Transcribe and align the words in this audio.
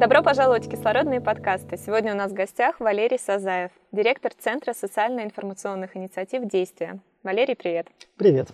Добро 0.00 0.22
пожаловать 0.22 0.64
в 0.64 0.70
кислородные 0.70 1.20
подкасты. 1.20 1.76
Сегодня 1.76 2.14
у 2.14 2.16
нас 2.16 2.32
в 2.32 2.34
гостях 2.34 2.80
Валерий 2.80 3.18
Сазаев, 3.18 3.70
директор 3.92 4.32
Центра 4.32 4.72
социально-информационных 4.72 5.94
инициатив 5.94 6.48
«Действия». 6.48 7.00
Валерий, 7.22 7.54
привет. 7.54 7.86
Привет. 8.16 8.48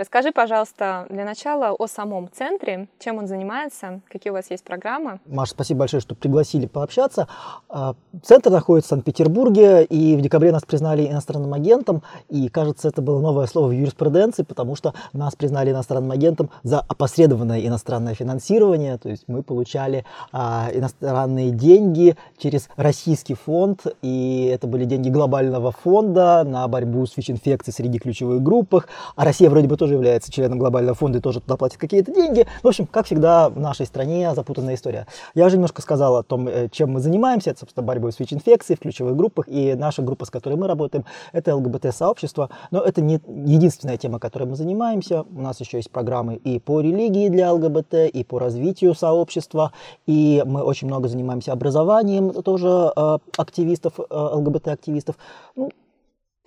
Расскажи, 0.00 0.32
пожалуйста, 0.32 1.04
для 1.10 1.26
начала 1.26 1.72
о 1.78 1.86
самом 1.86 2.30
центре, 2.32 2.88
чем 2.98 3.18
он 3.18 3.26
занимается, 3.26 4.00
какие 4.10 4.30
у 4.30 4.34
вас 4.34 4.50
есть 4.50 4.64
программы. 4.64 5.20
Маша, 5.26 5.50
спасибо 5.50 5.80
большое, 5.80 6.00
что 6.00 6.14
пригласили 6.14 6.64
пообщаться. 6.64 7.28
А, 7.68 7.94
центр 8.22 8.48
находится 8.48 8.86
в 8.86 8.90
Санкт-Петербурге, 8.92 9.84
и 9.84 10.16
в 10.16 10.22
декабре 10.22 10.52
нас 10.52 10.62
признали 10.62 11.06
иностранным 11.06 11.52
агентом, 11.52 12.02
и, 12.30 12.48
кажется, 12.48 12.88
это 12.88 13.02
было 13.02 13.20
новое 13.20 13.46
слово 13.46 13.66
в 13.66 13.72
юриспруденции, 13.72 14.42
потому 14.42 14.74
что 14.74 14.94
нас 15.12 15.36
признали 15.36 15.70
иностранным 15.70 16.12
агентом 16.12 16.48
за 16.62 16.80
опосредованное 16.80 17.60
иностранное 17.60 18.14
финансирование, 18.14 18.96
то 18.96 19.10
есть 19.10 19.24
мы 19.26 19.42
получали 19.42 20.06
а, 20.32 20.70
иностранные 20.72 21.50
деньги 21.50 22.16
через 22.38 22.70
российский 22.76 23.34
фонд, 23.34 23.84
и 24.00 24.50
это 24.50 24.66
были 24.66 24.86
деньги 24.86 25.10
глобального 25.10 25.72
фонда 25.72 26.42
на 26.44 26.66
борьбу 26.68 27.04
с 27.04 27.18
ВИЧ-инфекцией 27.18 27.74
среди 27.74 27.98
ключевых 27.98 28.42
группах, 28.42 28.88
а 29.14 29.26
Россия 29.26 29.50
вроде 29.50 29.68
бы 29.68 29.76
тоже 29.76 29.89
тоже 29.90 29.94
является 29.94 30.30
членом 30.30 30.58
глобального 30.58 30.94
фонда 30.94 31.18
и 31.18 31.20
тоже 31.20 31.40
туда 31.40 31.56
платит 31.56 31.78
какие-то 31.78 32.12
деньги. 32.12 32.46
В 32.62 32.68
общем, 32.68 32.86
как 32.86 33.06
всегда, 33.06 33.48
в 33.48 33.58
нашей 33.58 33.86
стране 33.86 34.32
запутанная 34.34 34.74
история. 34.74 35.06
Я 35.34 35.46
уже 35.46 35.56
немножко 35.56 35.82
сказал 35.82 36.16
о 36.16 36.22
том, 36.22 36.46
э, 36.46 36.68
чем 36.70 36.92
мы 36.92 37.00
занимаемся. 37.00 37.50
Это, 37.50 37.60
собственно, 37.60 37.86
борьбой 37.86 38.12
с 38.12 38.20
ВИЧ-инфекцией 38.20 38.76
в 38.76 38.80
ключевых 38.80 39.16
группах. 39.16 39.46
И 39.48 39.74
наша 39.74 40.02
группа, 40.02 40.24
с 40.24 40.30
которой 40.30 40.54
мы 40.54 40.68
работаем, 40.68 41.04
это 41.32 41.56
ЛГБТ-сообщество. 41.56 42.50
Но 42.70 42.80
это 42.80 43.00
не 43.00 43.20
единственная 43.46 43.96
тема, 43.96 44.18
которой 44.18 44.44
мы 44.44 44.56
занимаемся. 44.56 45.22
У 45.22 45.40
нас 45.40 45.60
еще 45.60 45.78
есть 45.78 45.90
программы 45.90 46.36
и 46.36 46.60
по 46.60 46.80
религии 46.80 47.28
для 47.28 47.52
ЛГБТ, 47.52 47.94
и 48.12 48.24
по 48.24 48.38
развитию 48.38 48.94
сообщества. 48.94 49.72
И 50.06 50.42
мы 50.46 50.62
очень 50.62 50.86
много 50.86 51.08
занимаемся 51.08 51.52
образованием 51.52 52.42
тоже 52.42 52.92
э, 52.94 53.18
активистов, 53.36 53.94
э, 53.98 54.04
ЛГБТ-активистов. 54.10 55.16
Ну, 55.56 55.70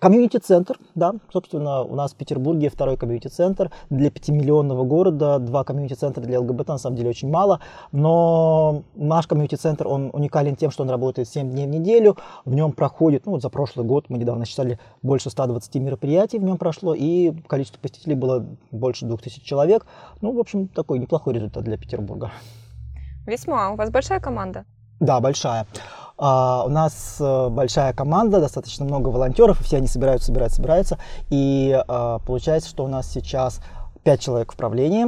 Комьюнити-центр, 0.02 0.77
да, 0.95 1.13
собственно, 1.31 1.81
у 1.83 1.95
нас 1.95 2.13
в 2.13 2.17
Петербурге 2.17 2.69
второй 2.69 2.97
комьюнити-центр 2.97 3.72
для 3.89 4.09
пятимиллионного 4.11 4.83
города, 4.83 5.39
два 5.39 5.63
комьюнити-центра 5.63 6.22
для 6.22 6.41
ЛГБТ 6.41 6.67
на 6.67 6.77
самом 6.77 6.97
деле 6.97 7.11
очень 7.11 7.30
мало, 7.30 7.61
но 7.94 8.83
наш 8.95 9.27
комьюнити-центр, 9.27 9.88
он 9.88 10.09
уникален 10.11 10.58
тем, 10.58 10.71
что 10.71 10.83
он 10.83 10.89
работает 10.89 11.30
7 11.30 11.49
дней 11.49 11.67
в 11.67 11.69
неделю, 11.69 12.17
в 12.44 12.53
нем 12.53 12.73
проходит, 12.73 13.25
ну 13.25 13.33
вот 13.33 13.41
за 13.41 13.49
прошлый 13.49 13.86
год 13.86 14.09
мы 14.09 14.17
недавно 14.17 14.45
считали, 14.45 14.77
больше 15.02 15.30
120 15.30 15.75
мероприятий 15.75 16.38
в 16.38 16.44
нем 16.44 16.58
прошло, 16.58 16.94
и 16.94 17.31
количество 17.47 17.80
посетителей 17.80 18.16
было 18.16 18.45
больше 18.71 19.05
2000 19.05 19.45
человек, 19.45 19.86
ну, 20.19 20.33
в 20.33 20.39
общем, 20.39 20.67
такой 20.67 20.99
неплохой 20.99 21.36
результат 21.36 21.64
для 21.64 21.77
Петербурга. 21.77 22.31
Весьма, 23.25 23.71
у 23.71 23.77
вас 23.77 23.89
большая 23.89 24.19
команда? 24.19 24.66
Да, 24.99 25.21
большая. 25.21 25.66
Uh, 26.23 26.67
у 26.67 26.70
нас 26.70 27.17
uh, 27.20 27.50
большая 27.50 27.92
команда, 27.92 28.39
достаточно 28.39 28.86
много 28.86 29.10
волонтеров, 29.10 29.60
и 29.60 29.64
все 29.66 29.76
они 29.76 29.88
собираются, 29.88 30.28
собираются, 30.28 30.56
собираются. 30.56 30.98
И 31.30 31.78
uh, 31.86 32.22
получается, 32.26 32.70
что 32.70 32.86
у 32.86 32.88
нас 32.88 33.11
сейчас 33.11 33.60
5 34.04 34.22
человек 34.22 34.54
в 34.54 34.56
правлении. 34.56 35.08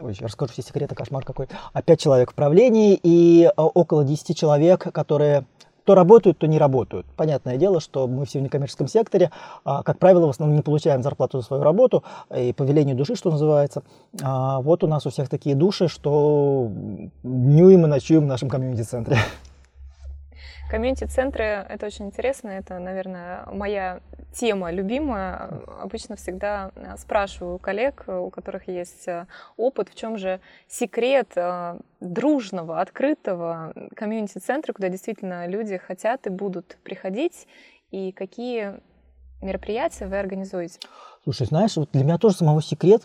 Ой, 0.00 0.16
расскажу 0.18 0.52
все 0.52 0.62
секреты, 0.62 0.96
кошмар 0.96 1.24
какой. 1.24 1.46
А 1.72 1.80
5 1.80 2.00
человек 2.00 2.32
в 2.32 2.34
правлении 2.34 2.98
и 3.00 3.48
около 3.56 4.02
10 4.02 4.36
человек, 4.36 4.80
которые 4.92 5.44
то 5.84 5.94
работают, 5.94 6.38
то 6.38 6.48
не 6.48 6.58
работают. 6.58 7.06
Понятное 7.16 7.56
дело, 7.56 7.80
что 7.80 8.08
мы 8.08 8.26
все 8.26 8.40
в 8.40 8.42
некоммерческом 8.42 8.88
секторе, 8.88 9.30
как 9.64 10.00
правило, 10.00 10.26
в 10.26 10.30
основном 10.30 10.56
не 10.56 10.62
получаем 10.62 11.04
зарплату 11.04 11.40
за 11.40 11.46
свою 11.46 11.62
работу, 11.62 12.02
и 12.36 12.52
по 12.52 12.62
велению 12.62 12.96
души, 12.96 13.14
что 13.16 13.30
называется. 13.32 13.82
Вот 14.12 14.84
у 14.84 14.86
нас 14.86 15.06
у 15.06 15.10
всех 15.10 15.28
такие 15.28 15.56
души, 15.56 15.88
что 15.88 16.68
днюем 17.24 17.84
и 17.84 17.88
ночуем 17.88 18.22
в 18.22 18.26
нашем 18.26 18.48
комьюнити-центре. 18.48 19.18
Комьюнити-центры— 20.72 21.44
это 21.68 21.84
очень 21.84 22.06
интересно, 22.06 22.48
это, 22.48 22.78
наверное, 22.78 23.44
моя 23.52 24.00
тема 24.32 24.70
любимая. 24.70 25.60
Обычно 25.82 26.16
всегда 26.16 26.70
э, 26.74 26.96
спрашиваю 26.96 27.58
коллег, 27.58 28.04
у 28.08 28.30
которых 28.30 28.68
есть 28.68 29.06
э, 29.06 29.26
опыт, 29.58 29.90
в 29.90 29.94
чем 29.94 30.16
же 30.16 30.40
секрет 30.68 31.28
э, 31.36 31.78
дружного, 32.00 32.80
открытого 32.80 33.74
комьюнити-центра, 33.94 34.72
куда 34.72 34.88
действительно 34.88 35.46
люди 35.46 35.76
хотят 35.76 36.26
и 36.26 36.30
будут 36.30 36.78
приходить, 36.82 37.46
и 37.90 38.10
какие 38.10 38.80
мероприятия 39.42 40.06
вы 40.06 40.18
организуете? 40.18 40.78
Слушай, 41.24 41.48
знаешь, 41.48 41.76
вот 41.76 41.90
для 41.92 42.04
меня 42.04 42.16
тоже 42.16 42.36
самого 42.36 42.62
секрет 42.62 43.02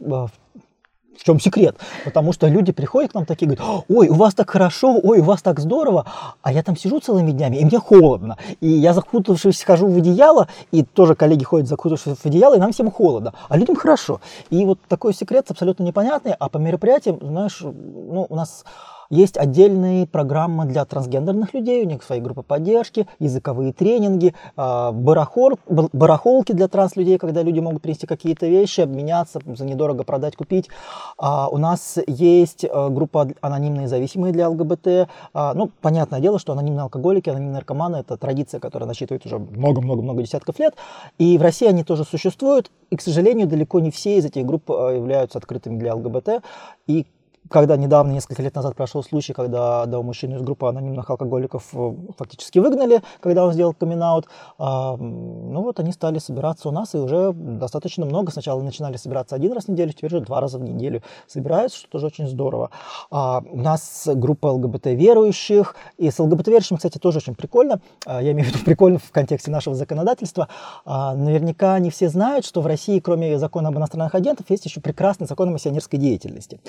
чем 1.23 1.39
секрет? 1.39 1.75
Потому 2.05 2.33
что 2.33 2.47
люди 2.47 2.72
приходят 2.72 3.11
к 3.11 3.16
нам 3.16 3.25
такие, 3.25 3.47
говорят, 3.47 3.85
ой, 3.88 4.07
у 4.09 4.13
вас 4.13 4.33
так 4.33 4.50
хорошо, 4.50 5.00
ой, 5.01 5.19
у 5.19 5.23
вас 5.23 5.41
так 5.41 5.59
здорово, 5.59 6.05
а 6.41 6.51
я 6.51 6.63
там 6.63 6.78
сижу 6.78 7.00
целыми 7.00 7.31
днями, 7.31 7.57
и 7.57 7.66
мне 7.66 7.79
холодно. 7.79 8.38
И 8.61 8.67
я 8.67 8.94
закутавшись 8.94 9.63
хожу 9.63 9.88
в 9.88 9.97
одеяло, 9.97 10.47
и 10.72 10.83
тоже 10.83 11.16
коллеги 11.16 11.44
ходят 11.44 11.67
закутавшись 11.67 12.17
в 12.17 12.25
одеяло, 12.25 12.56
и 12.56 12.59
нам 12.59 12.72
всем 12.72 12.91
холодно, 12.91 13.33
а 13.50 13.57
людям 13.57 13.75
хорошо. 13.75 14.22
И 14.50 14.66
вот 14.66 14.79
такой 14.88 15.13
секрет 15.13 15.50
абсолютно 15.50 15.83
непонятный, 15.83 16.33
а 16.38 16.50
по 16.50 16.57
мероприятиям, 16.57 17.19
знаешь, 17.22 17.59
ну, 17.61 18.25
у 18.29 18.35
нас 18.35 18.63
есть 19.09 19.38
отдельные 19.38 20.07
программы 20.07 20.66
для 20.66 20.85
трансгендерных 20.85 21.53
людей, 21.53 21.84
у 21.84 21.88
них 21.88 22.03
свои 22.03 22.19
группы 22.19 22.44
поддержки, 22.44 23.07
языковые 23.19 23.73
тренинги, 23.73 24.34
а, 24.56 24.91
барахол, 24.91 25.59
барахолки 25.68 26.51
для 26.51 26.68
транслюдей, 26.68 27.18
когда 27.18 27.44
люди 27.44 27.59
могут 27.59 27.81
принести 27.81 28.07
какие-то 28.07 28.47
вещи, 28.47 28.81
обменяться, 28.81 29.40
за 29.45 29.66
недорого 29.66 30.03
продать, 30.03 30.35
купить. 30.35 30.69
А, 31.18 31.47
у 31.50 31.57
нас 31.57 31.97
есть 32.07 32.63
э, 32.63 32.90
группа 32.90 33.28
анонимные 33.41 33.88
зависимые 33.88 34.34
для 34.34 34.50
ЛГБТ. 34.50 35.09
А, 35.34 35.53
ну, 35.53 35.72
понятное 35.81 36.19
дело, 36.19 36.39
что 36.39 36.53
анонимные 36.53 36.84
алкоголики, 36.84 37.29
анонимные 37.29 37.56
наркоманы– 37.56 37.95
это 37.97 38.18
традиция, 38.18 38.59
которая 38.59 38.88
насчитывает 38.88 39.25
уже 39.25 39.39
много-много-много 39.39 40.22
десятков 40.22 40.59
лет. 40.59 40.75
И 41.18 41.38
в 41.38 41.41
России 41.41 41.68
они 41.68 41.84
тоже 41.84 42.03
существуют. 42.03 42.72
И, 42.89 42.95
к 42.95 43.01
сожалению, 43.01 43.47
далеко 43.47 43.79
не 43.79 43.91
все 43.91 44.18
из 44.18 44.25
этих 44.25 44.45
групп 44.45 44.69
э, 44.69 44.95
являются 44.95 45.38
открытыми 45.38 45.78
для 45.78 45.95
ЛГБТ. 45.95 46.44
И 46.88 47.06
когда 47.50 47.78
недавно, 47.78 48.12
несколько 48.12 48.41
лет 48.41 48.56
назад 48.56 48.75
прошел 48.75 49.03
случай, 49.03 49.34
когда 49.34 49.84
одного 49.84 50.03
мужчину 50.03 50.38
из 50.38 50.41
группы 50.41 50.68
анонимных 50.68 51.09
алкоголиков 51.09 51.63
э, 51.74 51.94
фактически 52.18 52.59
выгнали, 52.59 53.02
когда 53.19 53.46
он 53.46 53.53
сделал 53.53 53.74
камин 53.74 53.97
а, 53.97 54.96
ну 54.97 55.62
вот 55.63 55.80
они 55.80 55.91
стали 55.91 56.19
собираться 56.19 56.69
у 56.69 56.72
нас, 56.72 56.94
и 56.94 56.97
уже 56.97 57.34
достаточно 57.34 58.06
много. 58.06 58.31
Сначала 58.31 58.62
начинали 58.62 58.97
собираться 58.97 59.36
один 59.36 59.53
раз 59.53 59.66
в 59.66 59.69
неделю, 59.69 59.91
теперь 59.91 60.13
уже 60.13 60.24
два 60.24 60.40
раза 60.40 60.59
в 60.59 60.63
неделю 60.63 61.02
собираются, 61.28 61.80
что 61.80 61.90
тоже 61.90 62.07
очень 62.07 62.28
здорово. 62.28 62.69
А, 63.09 63.44
у 63.50 63.57
нас 63.57 64.07
группа 64.13 64.47
ЛГБТ-верующих, 64.47 65.75
и 65.97 66.12
с 66.12 66.19
ЛГБТ-верующими, 66.19 66.78
кстати, 66.78 66.97
тоже 66.97 67.18
очень 67.18 67.36
прикольно. 67.36 67.81
А, 68.06 68.22
я 68.22 68.31
имею 68.31 68.50
в 68.50 68.53
виду 68.53 68.63
прикольно 68.63 69.00
в 69.00 69.12
контексте 69.12 69.52
нашего 69.52 69.75
законодательства. 69.75 70.47
Наверняка 70.86 71.80
не 71.80 71.90
все 71.90 72.09
знают, 72.09 72.46
что 72.46 72.62
в 72.62 72.68
России, 72.68 73.00
кроме 73.00 73.38
закона 73.40 73.69
об 73.69 73.78
иностранных 73.78 74.16
агентах, 74.16 74.50
есть 74.50 74.66
еще 74.66 74.80
прекрасный 74.81 75.27
закон 75.27 75.50
о 75.50 75.51
миссионерской 75.51 76.00
деятельности. 76.00 76.60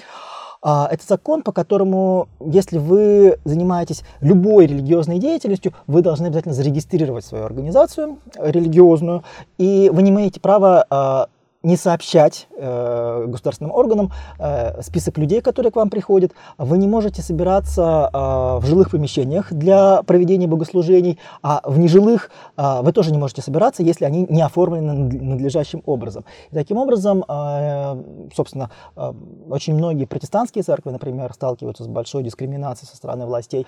А, 0.61 0.89
это 0.91 1.05
закон, 1.07 1.43
по 1.43 1.53
которому, 1.53 2.29
если 2.41 2.79
вы 2.79 3.39
занимаетесь 3.45 4.03
любой 4.21 4.67
религиозной 4.67 5.19
деятельностью, 5.19 5.73
вы 5.87 6.03
должны 6.03 6.27
обязательно 6.27 6.55
зарегистрировать 6.55 7.25
свою 7.25 7.45
организацию 7.45 8.19
религиозную, 8.37 9.25
и 9.57 9.91
вы 9.93 10.03
не 10.03 10.11
имеете 10.11 10.41
права 10.41 10.85
а, 10.91 11.29
не 11.63 11.77
сообщать 11.77 12.47
э, 12.57 13.25
государственным 13.27 13.73
органам 13.73 14.13
э, 14.39 14.81
список 14.83 15.19
людей, 15.19 15.41
которые 15.41 15.73
к 15.73 15.77
вам 15.77 15.91
приходят. 15.91 16.33
Вы 16.57 16.79
не 16.79 16.87
можете 16.87 17.21
собираться 17.21 18.11
э, 18.13 18.17
в 18.61 18.63
жилых 18.65 18.91
помещениях 18.91 19.53
для 19.53 20.03
проведения 20.05 20.47
богослужений, 20.47 21.19
а 21.43 21.61
в 21.65 21.79
нежилых 21.79 22.31
э, 22.57 22.81
вы 22.83 22.93
тоже 22.93 23.11
не 23.11 23.19
можете 23.19 23.43
собираться, 23.43 23.83
если 23.83 24.05
они 24.05 24.27
не 24.29 24.41
оформлены 24.41 24.93
надлежащим 24.93 25.83
образом. 25.85 26.25
И 26.51 26.55
таким 26.55 26.77
образом, 26.77 27.25
э, 27.29 28.03
собственно, 28.37 28.71
э, 28.97 29.13
очень 29.51 29.75
многие 29.75 30.05
протестантские 30.05 30.63
церкви, 30.63 30.91
например, 30.91 31.33
сталкиваются 31.33 31.83
с 31.83 31.89
большой 31.89 32.23
дискриминацией 32.23 32.89
со 32.89 32.97
стороны 32.97 33.27
властей. 33.27 33.67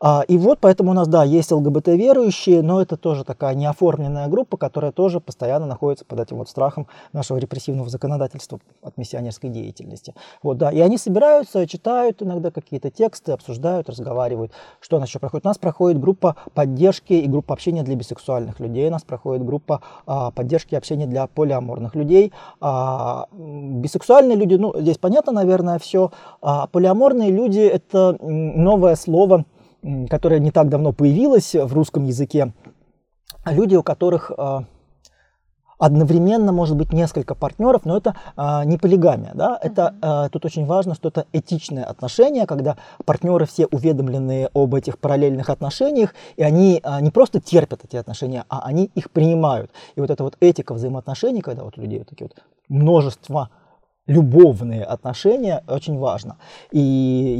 А, 0.00 0.24
и 0.26 0.38
вот 0.38 0.58
поэтому 0.60 0.92
у 0.92 0.94
нас, 0.94 1.08
да, 1.08 1.24
есть 1.24 1.52
ЛГБТ-верующие, 1.52 2.62
но 2.62 2.80
это 2.80 2.96
тоже 2.96 3.22
такая 3.22 3.54
неоформленная 3.54 4.28
группа, 4.28 4.56
которая 4.56 4.92
тоже 4.92 5.20
постоянно 5.20 5.66
находится 5.66 6.06
под 6.06 6.20
этим 6.20 6.38
вот 6.38 6.48
страхом 6.48 6.86
нашего 7.12 7.36
репрессивного 7.36 7.90
законодательства 7.90 8.60
от 8.82 8.96
миссионерской 8.96 9.50
деятельности. 9.50 10.14
Вот, 10.42 10.56
да, 10.56 10.70
и 10.70 10.80
они 10.80 10.96
собираются, 10.96 11.66
читают 11.66 12.22
иногда 12.22 12.50
какие-то 12.50 12.90
тексты, 12.90 13.32
обсуждают, 13.32 13.90
разговаривают. 13.90 14.52
Что 14.80 14.96
у 14.96 15.00
нас 15.00 15.08
еще 15.10 15.18
проходит? 15.18 15.44
У 15.44 15.48
нас 15.48 15.58
проходит 15.58 16.00
группа 16.00 16.36
поддержки 16.54 17.12
и 17.12 17.26
группа 17.26 17.52
общения 17.52 17.82
для 17.82 17.94
бисексуальных 17.94 18.58
людей. 18.58 18.88
У 18.88 18.92
нас 18.92 19.02
проходит 19.02 19.44
группа 19.44 19.82
а, 20.06 20.30
поддержки 20.30 20.74
и 20.74 20.78
общения 20.78 21.06
для 21.06 21.26
полиаморных 21.26 21.94
людей. 21.94 22.32
А, 22.60 23.26
бисексуальные 23.32 24.36
люди, 24.36 24.54
ну, 24.54 24.72
здесь 24.80 24.96
понятно, 24.96 25.32
наверное, 25.32 25.78
все. 25.78 26.10
А 26.40 26.68
полиаморные 26.68 27.30
люди– 27.30 27.60
это 27.60 28.16
новое 28.22 28.96
слово, 28.96 29.44
которая 30.08 30.40
не 30.40 30.50
так 30.50 30.68
давно 30.68 30.92
появилась 30.92 31.54
в 31.54 31.72
русском 31.72 32.04
языке, 32.04 32.52
люди, 33.46 33.76
у 33.76 33.82
которых 33.82 34.30
а, 34.36 34.64
одновременно 35.78 36.52
может 36.52 36.76
быть 36.76 36.92
несколько 36.92 37.34
партнеров, 37.34 37.82
но 37.84 37.96
это 37.96 38.14
а, 38.36 38.64
не 38.64 38.76
полигамия. 38.76 39.32
Да? 39.34 39.58
Это, 39.62 39.94
а, 40.02 40.28
тут 40.28 40.44
очень 40.44 40.66
важно, 40.66 40.94
что 40.94 41.08
это 41.08 41.26
этичное 41.32 41.84
отношение, 41.84 42.46
когда 42.46 42.76
партнеры 43.04 43.46
все 43.46 43.66
уведомлены 43.66 44.50
об 44.54 44.74
этих 44.74 44.98
параллельных 44.98 45.48
отношениях, 45.48 46.14
и 46.36 46.42
они 46.42 46.82
не 47.00 47.10
просто 47.10 47.40
терпят 47.40 47.84
эти 47.84 47.96
отношения, 47.96 48.44
а 48.48 48.60
они 48.64 48.90
их 48.94 49.10
принимают. 49.10 49.70
И 49.96 50.00
вот 50.00 50.10
эта 50.10 50.22
вот 50.22 50.36
этика 50.40 50.74
взаимоотношений, 50.74 51.40
когда 51.40 51.64
вот 51.64 51.78
у 51.78 51.80
людей 51.80 51.98
вот 51.98 52.08
такие 52.08 52.28
вот 52.28 52.44
множество 52.68 53.50
любовные 54.10 54.82
отношения 54.82 55.62
очень 55.68 55.96
важно. 55.96 56.36
И, 56.72 56.80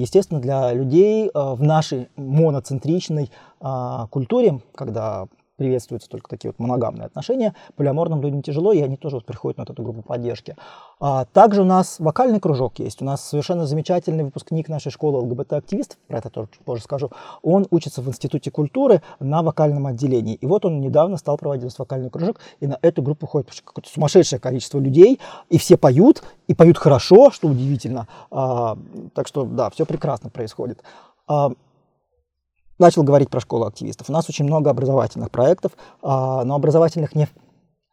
естественно, 0.01 0.41
для 0.41 0.73
людей 0.73 1.27
э, 1.27 1.31
в 1.35 1.63
нашей 1.63 2.09
моноцентричной 2.17 3.31
а, 3.61 4.07
культуре, 4.07 4.61
когда 4.75 5.27
приветствуются 5.61 6.09
только 6.09 6.27
такие 6.27 6.51
вот 6.53 6.59
моногамные 6.59 7.05
отношения. 7.05 7.55
Полиаморным 7.77 8.23
людям 8.23 8.41
тяжело, 8.41 8.73
и 8.73 8.81
они 8.81 8.97
тоже 8.97 9.17
вот 9.17 9.27
приходят 9.27 9.59
на 9.59 9.65
эту 9.65 9.83
группу 9.83 10.01
поддержки. 10.01 10.57
А 11.01 11.27
также 11.27 11.61
у 11.61 11.67
нас 11.67 12.01
вокальный 12.01 12.41
кружок 12.41 12.79
есть. 12.79 13.03
У 13.03 13.05
нас 13.05 13.23
совершенно 13.23 13.67
замечательный 13.67 14.25
выпускник 14.25 14.71
нашей 14.71 14.91
школы 14.91 15.19
ЛГБТ-активистов, 15.19 15.99
про 16.09 16.17
это 16.17 16.31
тоже 16.31 16.49
позже 16.65 16.83
скажу. 16.83 17.11
Он 17.43 17.67
учится 17.71 18.01
в 18.01 18.09
Институте 18.09 18.51
культуры 18.51 19.03
на 19.19 19.43
вокальном 19.43 19.87
отделении. 19.87 20.37
И 20.37 20.47
вот 20.47 20.65
он 20.65 20.81
недавно 20.81 21.19
стал 21.19 21.37
проводить 21.37 21.79
вокальный 21.79 22.09
кружок, 22.09 22.41
и 22.61 22.67
на 22.67 22.79
эту 22.81 23.03
группу 23.03 23.27
ходит 23.27 23.51
какое-то 23.63 23.91
сумасшедшее 23.91 24.41
количество 24.41 24.79
людей, 24.79 25.21
и 25.51 25.59
все 25.59 25.77
поют, 25.77 26.23
и 26.47 26.55
поют 26.55 26.79
хорошо, 26.79 27.31
что 27.31 27.49
удивительно. 27.49 28.09
А, 28.31 28.79
так 29.13 29.29
что, 29.29 29.45
да, 29.45 29.69
все 29.69 29.85
прекрасно 29.85 30.31
происходит. 30.31 30.83
А, 31.29 31.53
начал 32.81 33.03
говорить 33.03 33.31
про 33.31 33.41
школу 33.41 33.67
активистов. 33.67 34.11
У 34.11 34.13
нас 34.13 34.29
очень 34.29 34.45
много 34.45 34.71
образовательных 34.71 35.31
проектов, 35.31 35.73
а, 36.03 36.45
но 36.45 36.55
образовательных 36.55 37.15
не... 37.15 37.29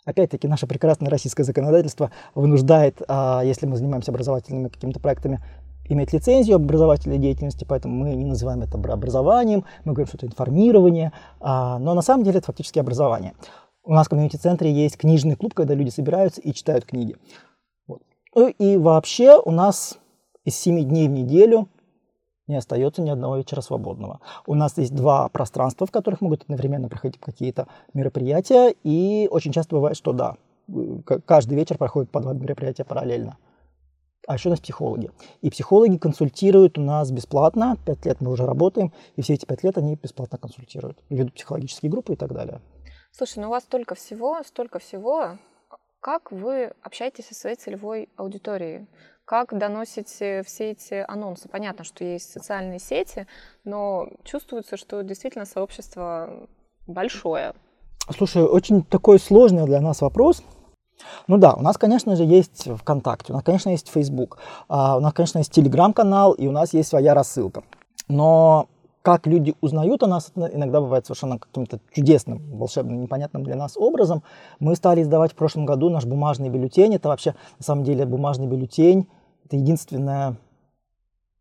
Опять-таки, 0.06 0.48
наше 0.48 0.68
прекрасное 0.68 1.10
российское 1.10 1.44
законодательство 1.44 2.12
вынуждает, 2.34 3.02
а, 3.08 3.42
если 3.44 3.66
мы 3.66 3.76
занимаемся 3.76 4.12
образовательными 4.12 4.70
какими-то 4.70 5.00
проектами, 5.00 5.44
иметь 5.90 6.14
лицензию 6.14 6.56
об 6.56 6.64
образовательной 6.64 7.18
деятельности, 7.18 7.66
поэтому 7.68 7.96
мы 7.96 8.16
не 8.16 8.26
называем 8.26 8.62
это 8.62 8.78
образованием, 8.78 9.66
мы 9.86 9.94
говорим, 9.94 10.08
что 10.08 10.18
это 10.18 10.28
информирование, 10.28 11.12
а, 11.40 11.78
но 11.80 11.94
на 11.94 12.02
самом 12.02 12.24
деле 12.24 12.40
это 12.40 12.48
фактически 12.48 12.80
образование. 12.80 13.34
У 13.84 13.94
нас 13.94 14.08
в 14.08 14.10
комьюнити-центре 14.10 14.72
есть 14.72 14.98
книжный 14.98 15.36
клуб, 15.36 15.54
когда 15.54 15.74
люди 15.74 15.90
собираются 15.90 16.42
и 16.42 16.54
читают 16.54 16.86
книги. 16.86 17.16
Вот. 17.88 18.02
Ну 18.36 18.48
и 18.48 18.78
вообще 18.78 19.40
у 19.44 19.52
нас 19.52 19.98
из 20.44 20.58
7 20.58 20.84
дней 20.84 21.08
в 21.08 21.12
неделю 21.12 21.68
не 22.48 22.56
остается 22.56 23.02
ни 23.02 23.10
одного 23.10 23.38
вечера 23.38 23.62
свободного. 23.62 24.20
У 24.46 24.56
нас 24.56 24.78
есть 24.78 24.96
два 24.96 25.28
пространства, 25.30 25.86
в 25.86 25.92
которых 25.92 26.22
могут 26.22 26.44
одновременно 26.44 26.90
проходить 26.90 27.20
какие-то 27.20 27.68
мероприятия, 27.94 28.74
и 28.84 29.28
очень 29.30 29.52
часто 29.52 29.76
бывает, 29.76 29.98
что 29.98 30.14
да, 30.14 30.36
каждый 31.26 31.56
вечер 31.56 31.78
проходит 31.78 32.10
по 32.12 32.20
два 32.20 32.34
мероприятия 32.34 32.84
параллельно. 32.84 33.38
А 34.28 34.34
еще 34.34 34.50
у 34.50 34.52
нас 34.52 34.60
психологи. 34.60 35.10
И 35.42 35.50
психологи 35.50 35.98
консультируют 35.98 36.78
у 36.78 36.82
нас 36.82 37.12
бесплатно. 37.12 37.78
Пять 37.86 38.06
лет 38.06 38.20
мы 38.20 38.32
уже 38.32 38.46
работаем, 38.46 38.92
и 39.16 39.22
все 39.22 39.36
эти 39.36 39.46
пять 39.46 39.64
лет 39.64 39.78
они 39.78 39.96
бесплатно 39.96 40.38
консультируют. 40.38 40.98
Ведут 41.10 41.34
психологические 41.34 41.90
группы 41.90 42.14
и 42.14 42.16
так 42.18 42.34
далее. 42.34 42.60
Слушай, 43.12 43.40
ну 43.40 43.48
у 43.48 43.52
вас 43.52 43.64
столько 43.64 43.96
всего, 43.96 44.44
столько 44.44 44.80
всего. 44.80 45.38
Как 46.08 46.32
вы 46.32 46.72
общаетесь 46.84 47.26
со 47.28 47.36
своей 47.36 47.58
целевой 47.58 48.08
аудиторией? 48.16 48.88
как 49.26 49.58
доносите 49.58 50.42
все 50.44 50.72
эти 50.72 51.04
анонсы. 51.06 51.50
Понятно, 51.50 51.84
что 51.84 52.06
есть 52.06 52.32
социальные 52.32 52.80
сети, 52.80 53.28
но 53.66 54.08
чувствуется, 54.24 54.78
что 54.78 55.02
действительно 55.02 55.44
сообщество 55.44 56.48
большое. 56.88 57.54
Слушай, 58.16 58.44
очень 58.44 58.84
такой 58.84 59.20
сложный 59.20 59.66
для 59.66 59.82
нас 59.82 60.00
вопрос. 60.00 60.44
Ну 61.28 61.36
да, 61.38 61.56
у 61.56 61.62
нас, 61.62 61.78
конечно 61.78 62.16
же, 62.16 62.24
есть 62.24 62.70
ВКонтакте, 62.74 63.34
у 63.34 63.36
нас, 63.36 63.44
конечно, 63.44 63.72
есть 63.72 63.90
Facebook, 63.90 64.40
а 64.70 64.96
у 64.96 65.02
нас, 65.02 65.12
конечно, 65.12 65.40
есть 65.40 65.52
Телеграм-канал, 65.52 66.32
и 66.32 66.48
у 66.48 66.54
нас 66.54 66.74
есть 66.74 66.88
своя 66.88 67.16
рассылка. 67.16 67.66
Но 68.08 68.70
как 69.08 69.26
люди 69.26 69.56
узнают 69.62 70.04
о 70.04 70.08
нас, 70.08 70.34
иногда 70.36 70.82
бывает 70.82 71.06
совершенно 71.06 71.40
каким-то 71.40 71.80
чудесным, 71.94 72.42
волшебным, 72.58 73.00
непонятным 73.00 73.42
для 73.46 73.56
нас 73.56 73.78
образом. 73.78 74.22
Мы 74.60 74.76
стали 74.76 75.02
издавать 75.02 75.32
в 75.32 75.36
прошлом 75.36 75.66
году 75.66 75.90
наш 75.90 76.04
бумажный 76.04 76.50
бюллетень. 76.50 76.94
Это 76.94 77.08
вообще, 77.08 77.34
на 77.58 77.64
самом 77.64 77.86
деле, 77.86 78.06
бумажный 78.06 78.48
бюллетень. 78.48 79.08
Это 79.46 79.56
единственное 79.56 80.36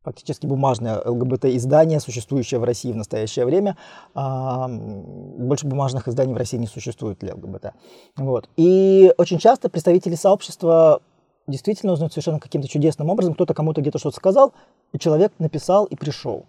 фактически 0.04 0.46
бумажное 0.46 1.02
ЛГБТ-издание, 1.04 1.98
существующее 1.98 2.60
в 2.60 2.62
России 2.62 2.92
в 2.92 2.96
настоящее 2.96 3.44
время. 3.44 3.76
А, 4.14 4.68
больше 4.68 5.66
бумажных 5.66 6.06
изданий 6.06 6.34
в 6.34 6.36
России 6.36 6.58
не 6.58 6.68
существует 6.68 7.18
для 7.18 7.34
ЛГБТ. 7.34 7.72
Вот. 8.16 8.48
И 8.56 9.12
очень 9.18 9.38
часто 9.38 9.68
представители 9.68 10.14
сообщества 10.14 11.00
действительно 11.48 11.94
узнают 11.94 12.12
совершенно 12.12 12.38
каким-то 12.38 12.68
чудесным 12.68 13.10
образом. 13.10 13.34
Кто-то 13.34 13.54
кому-то 13.54 13.80
где-то 13.80 13.98
что-то 13.98 14.16
сказал, 14.18 14.52
и 14.92 15.00
человек 15.00 15.32
написал 15.40 15.84
и 15.86 15.96
пришел. 15.96 16.44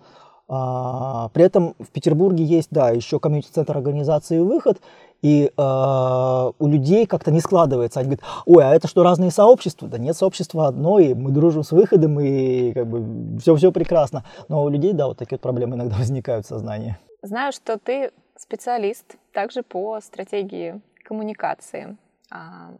А, 0.49 1.29
при 1.29 1.43
этом 1.43 1.75
в 1.79 1.89
Петербурге 1.89 2.43
есть, 2.43 2.69
да, 2.71 2.89
еще 2.89 3.19
комьюнити-центр 3.19 3.75
организации 3.75 4.39
«Выход», 4.39 4.79
и 5.21 5.45
э, 5.45 6.51
у 6.59 6.67
людей 6.67 7.07
как-то 7.07 7.31
не 7.31 7.39
складывается. 7.39 7.99
Они 7.99 8.09
говорят, 8.09 8.25
ой, 8.45 8.63
а 8.63 8.75
это 8.75 8.87
что, 8.87 9.03
разные 9.03 9.31
сообщества? 9.31 9.87
Да 9.87 9.97
нет, 9.97 10.15
сообщество 10.15 10.67
одно, 10.67 10.99
и 10.99 11.13
мы 11.15 11.31
дружим 11.31 11.63
с 11.63 11.71
выходом, 11.71 12.19
и 12.19 12.71
как 12.73 12.87
бы 12.87 13.39
все-все 13.39 13.71
прекрасно. 13.71 14.23
Но 14.47 14.63
у 14.63 14.69
людей, 14.69 14.93
да, 14.93 15.07
вот 15.07 15.17
такие 15.17 15.37
вот 15.37 15.41
проблемы 15.41 15.75
иногда 15.75 15.95
возникают 15.97 16.45
в 16.45 16.49
сознании. 16.49 16.97
Знаю, 17.23 17.51
что 17.51 17.79
ты 17.79 18.11
специалист 18.37 19.15
также 19.33 19.63
по 19.63 19.99
стратегии 20.01 20.79
коммуникации. 21.03 21.97
А, 22.29 22.73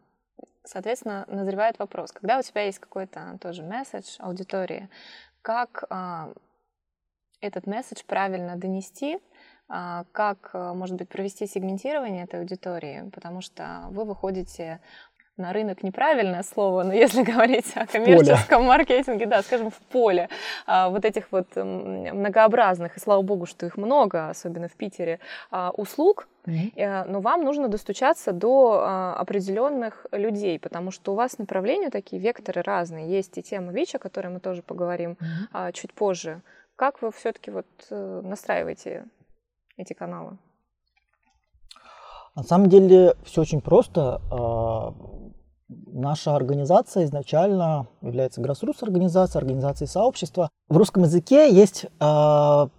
соответственно, 0.63 1.25
назревает 1.27 1.79
вопрос, 1.79 2.11
когда 2.11 2.37
у 2.37 2.43
тебя 2.43 2.63
есть 2.63 2.79
какой-то 2.79 3.39
тоже 3.41 3.63
месседж 3.63 4.17
аудитории, 4.19 4.89
как 5.41 5.85
этот 7.41 7.67
месседж 7.67 8.01
правильно 8.05 8.55
донести, 8.55 9.19
а, 9.69 10.05
как, 10.11 10.51
э, 10.53 10.73
может 10.73 10.95
быть, 10.95 11.09
провести 11.09 11.45
сегментирование 11.45 12.23
этой 12.23 12.39
аудитории, 12.39 13.09
потому 13.13 13.41
что 13.41 13.87
вы 13.89 14.05
выходите 14.05 14.79
на 15.35 15.53
рынок 15.53 15.83
неправильное 15.83 16.41
слово, 16.41 16.83
но 16.83 16.93
если 16.93 17.21
говорить 17.31 17.71
о 17.75 17.85
коммерческом 17.85 18.59
поле. 18.59 18.67
маркетинге, 18.67 19.25
да, 19.25 19.43
скажем, 19.43 19.69
в 19.69 19.77
поле 19.91 20.29
а, 20.65 20.89
вот 20.89 21.03
этих 21.05 21.31
вот 21.31 21.55
многообразных, 21.55 22.95
и 22.95 22.99
слава 22.99 23.21
богу, 23.21 23.45
что 23.45 23.65
их 23.65 23.77
много, 23.77 24.29
особенно 24.29 24.67
в 24.69 24.73
Питере, 24.73 25.19
а, 25.51 25.71
услуг, 25.71 26.27
mm-hmm. 26.47 27.03
но 27.09 27.19
вам 27.19 27.43
нужно 27.43 27.67
достучаться 27.67 28.31
до 28.31 29.13
определенных 29.17 30.07
людей, 30.11 30.59
потому 30.59 30.91
что 30.91 31.11
у 31.11 31.15
вас 31.15 31.37
направления 31.37 31.89
такие, 31.89 32.21
векторы 32.21 32.61
разные. 32.61 33.11
Есть 33.11 33.37
и 33.37 33.43
тема 33.43 33.73
ВИЧ, 33.73 33.95
о 33.95 33.99
которой 33.99 34.27
мы 34.27 34.39
тоже 34.39 34.63
поговорим 34.63 35.17
mm-hmm. 35.19 35.73
чуть 35.73 35.93
позже. 35.93 36.41
Как 36.77 37.01
вы 37.01 37.11
все-таки 37.11 37.49
вот 37.49 37.65
э, 37.89 38.21
настраиваете 38.23 39.05
эти 39.77 39.93
каналы? 39.93 40.37
На 42.35 42.43
самом 42.43 42.69
деле 42.69 43.15
все 43.23 43.41
очень 43.41 43.61
просто. 43.61 44.21
А, 44.31 44.93
наша 45.67 46.35
организация 46.35 47.05
изначально 47.05 47.87
является 48.01 48.41
grassroots 48.41 48.83
организацией, 48.83 49.41
организацией 49.41 49.87
сообщества. 49.87 50.51
В 50.69 50.77
русском 50.77 51.01
языке 51.01 51.51
есть 51.51 51.87
а, 51.99 52.69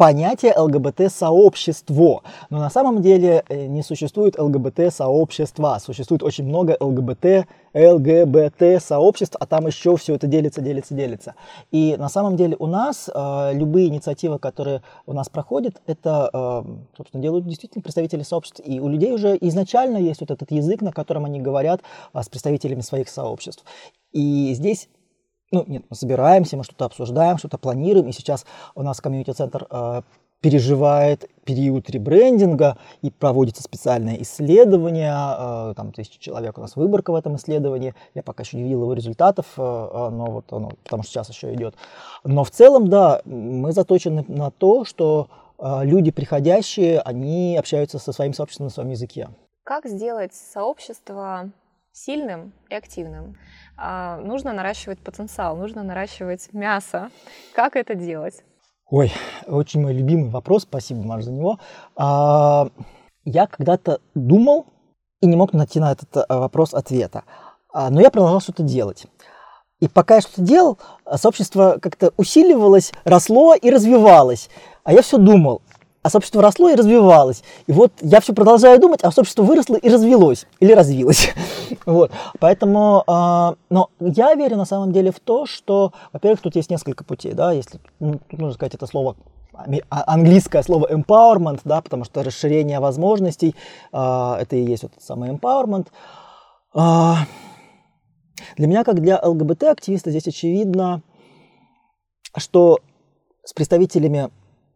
понятие 0.00 0.54
ЛГБТ-сообщество. 0.56 2.22
Но 2.48 2.58
на 2.58 2.70
самом 2.70 3.02
деле 3.02 3.44
э, 3.50 3.66
не 3.66 3.82
существует 3.82 4.38
ЛГБТ-сообщества. 4.38 5.76
Существует 5.78 6.22
очень 6.22 6.46
много 6.46 6.74
ЛГБТ, 6.80 7.46
ЛГБТ-сообществ, 7.74 9.36
а 9.38 9.44
там 9.44 9.66
еще 9.66 9.98
все 9.98 10.14
это 10.14 10.26
делится, 10.26 10.62
делится, 10.62 10.94
делится. 10.94 11.34
И 11.70 11.96
на 11.98 12.08
самом 12.08 12.38
деле 12.38 12.56
у 12.58 12.66
нас 12.66 13.10
э, 13.14 13.50
любые 13.52 13.88
инициативы, 13.88 14.38
которые 14.38 14.80
у 15.04 15.12
нас 15.12 15.28
проходят, 15.28 15.82
это, 15.86 16.30
э, 16.32 16.62
собственно, 16.96 17.22
делают 17.22 17.46
действительно 17.46 17.82
представители 17.82 18.22
сообществ. 18.22 18.62
И 18.64 18.80
у 18.80 18.88
людей 18.88 19.12
уже 19.12 19.36
изначально 19.38 19.98
есть 19.98 20.20
вот 20.20 20.30
этот 20.30 20.50
язык, 20.50 20.80
на 20.80 20.92
котором 20.92 21.26
они 21.26 21.42
говорят 21.42 21.82
э, 22.14 22.22
с 22.22 22.28
представителями 22.30 22.80
своих 22.80 23.10
сообществ. 23.10 23.66
И 24.12 24.54
здесь 24.54 24.88
ну, 25.52 25.64
нет, 25.66 25.84
мы 25.90 25.96
собираемся, 25.96 26.56
мы 26.56 26.64
что-то 26.64 26.84
обсуждаем, 26.84 27.38
что-то 27.38 27.58
планируем, 27.58 28.08
и 28.08 28.12
сейчас 28.12 28.46
у 28.74 28.82
нас 28.82 29.00
комьюнити-центр 29.00 29.66
э, 29.68 30.02
переживает 30.40 31.28
период 31.44 31.90
ребрендинга 31.90 32.78
и 33.02 33.10
проводится 33.10 33.62
специальное 33.62 34.16
исследование, 34.22 35.12
э, 35.12 35.74
там 35.76 35.92
тысяча 35.92 36.20
человек 36.20 36.56
у 36.58 36.60
нас 36.60 36.76
выборка 36.76 37.10
в 37.10 37.16
этом 37.16 37.36
исследовании, 37.36 37.94
я 38.14 38.22
пока 38.22 38.42
еще 38.42 38.56
не 38.56 38.62
видел 38.62 38.82
его 38.82 38.92
результатов, 38.92 39.46
э, 39.56 39.60
но 39.60 40.26
вот 40.26 40.52
оно, 40.52 40.70
потому 40.84 41.02
что 41.02 41.12
сейчас 41.12 41.28
еще 41.30 41.52
идет. 41.54 41.74
Но 42.22 42.44
в 42.44 42.50
целом, 42.50 42.88
да, 42.88 43.20
мы 43.24 43.72
заточены 43.72 44.24
на 44.28 44.50
то, 44.50 44.84
что 44.84 45.28
люди 45.62 46.10
приходящие, 46.10 47.00
они 47.00 47.54
общаются 47.58 47.98
со 47.98 48.12
своим 48.12 48.32
сообществом 48.32 48.68
на 48.68 48.70
своем 48.70 48.88
языке. 48.88 49.28
Как 49.62 49.84
сделать 49.84 50.32
сообщество 50.32 51.50
сильным 51.92 52.54
и 52.70 52.74
активным? 52.74 53.36
А, 53.82 54.18
нужно 54.18 54.52
наращивать 54.52 54.98
потенциал, 54.98 55.56
нужно 55.56 55.82
наращивать 55.82 56.52
мясо. 56.52 57.10
Как 57.54 57.76
это 57.76 57.94
делать? 57.94 58.44
Ой, 58.90 59.10
очень 59.46 59.80
мой 59.80 59.94
любимый 59.94 60.28
вопрос, 60.28 60.64
спасибо, 60.64 61.02
Маш, 61.02 61.24
за 61.24 61.32
него. 61.32 61.58
А, 61.96 62.68
я 63.24 63.46
когда-то 63.46 64.00
думал 64.14 64.66
и 65.22 65.26
не 65.26 65.34
мог 65.36 65.54
найти 65.54 65.80
на 65.80 65.92
этот 65.92 66.14
а, 66.14 66.38
вопрос 66.40 66.74
ответа, 66.74 67.24
но 67.72 68.00
я 68.00 68.10
продолжал 68.10 68.40
что-то 68.40 68.64
делать. 68.64 69.06
И 69.78 69.88
пока 69.88 70.16
я 70.16 70.20
что-то 70.20 70.42
делал, 70.42 70.78
сообщество 71.16 71.78
как-то 71.80 72.12
усиливалось, 72.18 72.92
росло 73.04 73.54
и 73.54 73.70
развивалось. 73.70 74.50
А 74.84 74.92
я 74.92 75.00
все 75.00 75.16
думал, 75.16 75.62
а 76.02 76.10
сообщество 76.10 76.42
росло 76.42 76.70
и 76.70 76.74
развивалось. 76.74 77.42
И 77.66 77.72
вот 77.72 77.92
я 78.00 78.20
все 78.20 78.32
продолжаю 78.32 78.80
думать, 78.80 79.00
а 79.02 79.10
сообщество 79.10 79.42
выросло 79.42 79.76
и 79.76 79.88
развелось, 79.88 80.46
или 80.58 80.72
развилось. 80.72 81.30
вот. 81.86 82.10
Поэтому, 82.38 83.04
э, 83.06 83.54
но 83.68 83.90
я 84.00 84.34
верю 84.34 84.56
на 84.56 84.64
самом 84.64 84.92
деле 84.92 85.12
в 85.12 85.20
то, 85.20 85.46
что, 85.46 85.92
во-первых, 86.12 86.40
тут 86.40 86.56
есть 86.56 86.70
несколько 86.70 87.04
путей, 87.04 87.32
да, 87.32 87.52
если, 87.52 87.80
ну, 87.98 88.18
тут 88.28 88.40
нужно 88.40 88.54
сказать 88.54 88.74
это 88.74 88.86
слово 88.86 89.16
а, 89.90 90.14
английское 90.14 90.62
слово 90.62 90.90
empowerment, 90.90 91.60
да, 91.64 91.82
потому 91.82 92.04
что 92.04 92.22
расширение 92.22 92.80
возможностей, 92.80 93.54
э, 93.92 94.36
это 94.40 94.56
и 94.56 94.62
есть 94.64 94.84
вот 94.84 94.92
самый 94.98 95.30
empowerment. 95.30 95.88
Э, 96.74 97.14
для 98.56 98.66
меня, 98.66 98.84
как 98.84 99.00
для 99.00 99.20
ЛГБТ-активиста, 99.22 100.10
здесь 100.10 100.26
очевидно, 100.26 101.02
что 102.36 102.78
с 103.44 103.52
представителями 103.52 104.30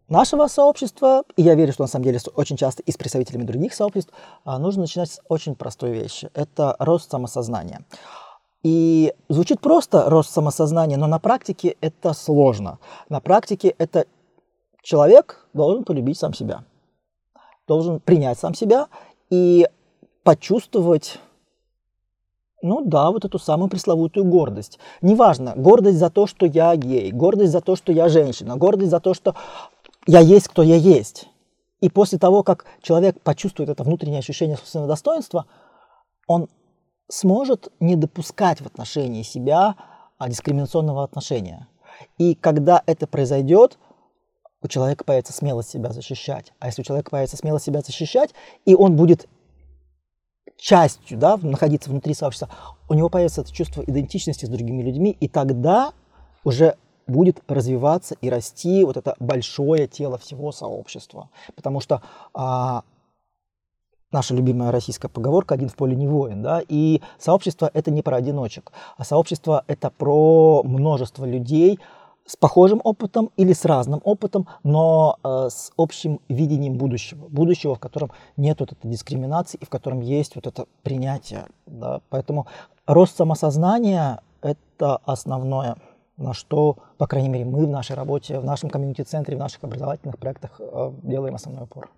нашего 0.08 0.46
сообщества, 0.48 1.24
и 1.36 1.42
я 1.42 1.54
верю, 1.54 1.72
что 1.72 1.82
на 1.82 1.88
самом 1.88 2.04
деле 2.04 2.18
очень 2.34 2.56
часто 2.56 2.82
и 2.82 2.92
с 2.92 2.96
представителями 2.96 3.44
других 3.44 3.74
сообществ, 3.74 4.12
а, 4.44 4.58
нужно 4.58 4.82
начинать 4.82 5.10
с 5.10 5.20
очень 5.28 5.54
простой 5.54 5.92
вещи. 5.92 6.30
Это 6.34 6.76
рост 6.78 7.10
самосознания. 7.10 7.84
И 8.62 9.12
звучит 9.28 9.60
просто 9.60 10.08
рост 10.08 10.30
самосознания, 10.30 10.96
но 10.96 11.06
на 11.06 11.18
практике 11.18 11.76
это 11.80 12.14
сложно. 12.14 12.78
На 13.08 13.20
практике 13.20 13.74
это 13.78 14.06
человек 14.82 15.46
должен 15.52 15.84
полюбить 15.84 16.18
сам 16.18 16.32
себя, 16.32 16.64
должен 17.66 18.00
принять 18.00 18.38
сам 18.38 18.54
себя 18.54 18.88
и 19.30 19.68
почувствовать 20.22 21.18
ну 22.62 22.82
да, 22.82 23.10
вот 23.10 23.26
эту 23.26 23.38
самую 23.38 23.68
пресловутую 23.68 24.24
гордость. 24.24 24.78
Неважно, 25.02 25.52
гордость 25.54 25.98
за 25.98 26.08
то, 26.08 26.26
что 26.26 26.46
я 26.46 26.74
гей, 26.76 27.12
гордость 27.12 27.52
за 27.52 27.60
то, 27.60 27.76
что 27.76 27.92
я 27.92 28.08
женщина, 28.08 28.56
гордость 28.56 28.90
за 28.90 29.00
то, 29.00 29.12
что 29.12 29.34
я 30.06 30.20
есть, 30.20 30.48
кто 30.48 30.62
я 30.62 30.76
есть. 30.76 31.28
И 31.80 31.90
после 31.90 32.18
того, 32.18 32.42
как 32.42 32.66
человек 32.82 33.20
почувствует 33.20 33.68
это 33.68 33.84
внутреннее 33.84 34.20
ощущение 34.20 34.56
собственного 34.56 34.88
достоинства, 34.88 35.46
он 36.26 36.48
сможет 37.08 37.70
не 37.80 37.96
допускать 37.96 38.60
в 38.60 38.66
отношении 38.66 39.22
себя 39.22 39.76
дискриминационного 40.20 41.04
отношения. 41.04 41.68
И 42.18 42.34
когда 42.34 42.82
это 42.86 43.06
произойдет, 43.06 43.78
у 44.62 44.68
человека 44.68 45.04
появится 45.04 45.32
смелость 45.32 45.70
себя 45.70 45.92
защищать. 45.92 46.52
А 46.58 46.66
если 46.66 46.80
у 46.80 46.84
человека 46.84 47.10
появится 47.10 47.36
смелость 47.36 47.66
себя 47.66 47.82
защищать, 47.82 48.30
и 48.64 48.74
он 48.74 48.96
будет 48.96 49.28
частью, 50.56 51.18
да, 51.18 51.36
находиться 51.36 51.90
внутри 51.90 52.14
сообщества, 52.14 52.48
у 52.88 52.94
него 52.94 53.10
появится 53.10 53.42
это 53.42 53.52
чувство 53.52 53.82
идентичности 53.82 54.46
с 54.46 54.48
другими 54.48 54.82
людьми, 54.82 55.10
и 55.10 55.28
тогда 55.28 55.92
уже 56.44 56.76
будет 57.06 57.42
развиваться 57.48 58.16
и 58.20 58.30
расти 58.30 58.84
вот 58.84 58.96
это 58.96 59.14
большое 59.18 59.86
тело 59.86 60.18
всего 60.18 60.52
сообщества. 60.52 61.28
Потому 61.54 61.80
что 61.80 62.02
а, 62.32 62.82
наша 64.10 64.34
любимая 64.34 64.70
российская 64.70 65.08
поговорка 65.08 65.54
«один 65.54 65.68
в 65.68 65.74
поле 65.74 65.94
не 65.94 66.06
воин». 66.06 66.42
Да? 66.42 66.62
И 66.66 67.02
сообщество– 67.18 67.70
это 67.74 67.90
не 67.90 68.02
про 68.02 68.16
одиночек, 68.16 68.72
а 68.96 69.04
сообщество– 69.04 69.64
это 69.66 69.90
про 69.90 70.62
множество 70.64 71.24
людей 71.24 71.78
с 72.26 72.36
похожим 72.36 72.80
опытом 72.84 73.30
или 73.36 73.52
с 73.52 73.66
разным 73.66 74.00
опытом, 74.02 74.48
но 74.62 75.18
э, 75.22 75.48
с 75.50 75.72
общим 75.76 76.20
видением 76.28 76.78
будущего. 76.78 77.28
Будущего, 77.28 77.74
в 77.74 77.80
котором 77.80 78.12
нет 78.38 78.60
вот 78.60 78.72
этой 78.72 78.90
дискриминации 78.90 79.58
и 79.60 79.66
в 79.66 79.68
котором 79.68 80.00
есть 80.00 80.34
вот 80.34 80.46
это 80.46 80.64
принятие. 80.82 81.44
Да? 81.66 82.00
Поэтому 82.08 82.46
рост 82.86 83.16
самосознания– 83.16 84.22
это 84.40 84.96
основное– 85.04 85.76
на 86.16 86.32
что, 86.32 86.78
по 86.98 87.06
крайней 87.06 87.28
мере, 87.28 87.44
мы 87.44 87.66
в 87.66 87.70
нашей 87.70 87.96
работе, 87.96 88.38
в 88.38 88.44
нашем 88.44 88.70
комьюнити-центре, 88.70 89.36
в 89.36 89.40
наших 89.40 89.64
образовательных 89.64 90.18
проектах 90.18 90.60
э, 90.60 90.92
делаем 91.02 91.34
основной 91.34 91.64
упор. 91.64 91.90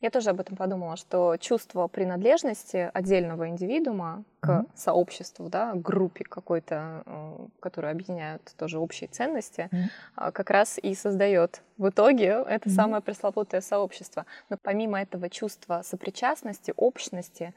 Я 0.00 0.10
тоже 0.10 0.30
об 0.30 0.40
этом 0.40 0.56
подумала, 0.56 0.96
что 0.96 1.36
чувство 1.36 1.86
принадлежности 1.86 2.90
отдельного 2.94 3.48
индивидуума 3.48 4.24
к 4.40 4.48
mm-hmm. 4.48 4.70
сообществу, 4.74 5.50
да, 5.50 5.74
группе 5.74 6.24
какой-то, 6.24 7.02
э, 7.04 7.46
которые 7.60 7.92
объединяют 7.92 8.54
тоже 8.56 8.78
общие 8.78 9.08
ценности, 9.08 9.68
mm-hmm. 9.70 10.32
как 10.32 10.48
раз 10.48 10.78
и 10.78 10.94
создает 10.94 11.60
в 11.76 11.90
итоге 11.90 12.42
это 12.48 12.70
mm-hmm. 12.70 12.72
самое 12.72 13.02
пресловутое 13.02 13.60
сообщество. 13.60 14.24
Но 14.48 14.56
помимо 14.62 15.00
этого 15.02 15.28
чувства 15.28 15.82
сопричастности, 15.84 16.72
общности, 16.76 17.52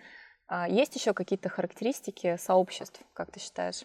есть 0.69 0.95
еще 0.95 1.13
какие-то 1.13 1.49
характеристики 1.49 2.37
сообществ, 2.39 2.99
как 3.13 3.31
ты 3.31 3.39
считаешь? 3.39 3.83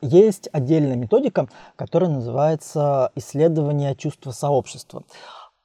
Есть 0.00 0.48
отдельная 0.52 0.96
методика, 0.96 1.48
которая 1.76 2.10
называется 2.10 3.10
исследование 3.14 3.94
чувства 3.94 4.30
сообщества. 4.30 5.02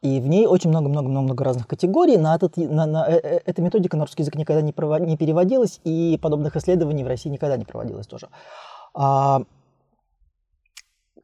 И 0.01 0.19
в 0.19 0.27
ней 0.27 0.45
очень 0.45 0.69
много-много-много 0.69 1.43
разных 1.43 1.67
категорий. 1.67 2.17
На, 2.17 2.35
этот, 2.35 2.57
на, 2.57 2.85
на, 2.85 3.07
э, 3.07 3.19
э, 3.23 3.39
эта 3.45 3.61
методика 3.61 3.97
на 3.97 4.05
русский 4.05 4.21
язык 4.21 4.35
никогда 4.35 4.61
не, 4.61 4.71
провод, 4.71 5.01
не 5.01 5.17
переводилась, 5.17 5.79
и 5.83 6.19
подобных 6.21 6.55
исследований 6.55 7.03
в 7.03 7.07
России 7.07 7.29
никогда 7.29 7.57
не 7.57 7.65
проводилось 7.65 8.05
тоже. 8.05 8.29
А, 8.93 9.41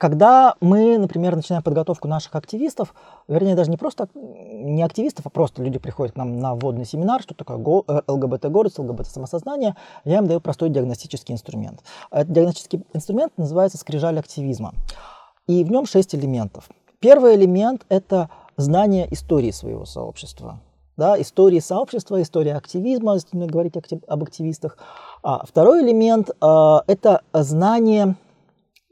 когда 0.02 0.56
мы, 0.62 0.98
например, 0.98 1.36
начинаем 1.36 1.62
подготовку 1.62 2.08
наших 2.08 2.36
активистов, 2.36 2.96
вернее, 3.28 3.54
даже 3.54 3.70
не 3.70 3.78
просто 3.78 4.10
не 4.16 4.82
активистов, 4.82 5.28
а 5.28 5.30
просто 5.30 5.62
люди 5.62 5.78
приходят 5.78 6.16
к 6.16 6.18
нам 6.18 6.40
на 6.40 6.56
вводный 6.56 6.86
семинар, 6.86 7.22
что 7.22 7.36
такое 7.36 7.60
э, 7.88 8.02
ЛГБТ-гордость, 8.08 8.80
ЛГБТ-самосознание, 8.80 9.76
я 10.04 10.18
им 10.18 10.26
даю 10.26 10.42
простой 10.42 10.72
диагностический 10.72 11.36
инструмент. 11.36 11.84
Этот 12.10 12.34
диагностический 12.34 12.84
инструмент 12.96 13.34
называется 13.38 13.78
скрижаль 13.78 14.18
активизма. 14.18 14.74
И 15.46 15.64
в 15.64 15.70
нем 15.70 15.86
шесть 15.86 16.16
элементов. 16.16 16.68
Первый 17.00 17.36
элемент– 17.36 17.86
это 17.90 18.32
знание 18.58 19.08
истории 19.14 19.52
своего 19.52 19.86
сообщества. 19.86 20.62
Да, 20.98 21.22
истории 21.22 21.60
сообщества, 21.60 22.20
история 22.24 22.56
активизма, 22.56 23.14
если 23.14 23.46
говорить 23.46 23.76
об 24.08 24.24
активистах. 24.24 24.80
А 25.22 25.46
второй 25.46 25.84
элемент 25.84 26.32
а,– 26.42 26.84
это 26.88 27.22
знание 27.34 28.16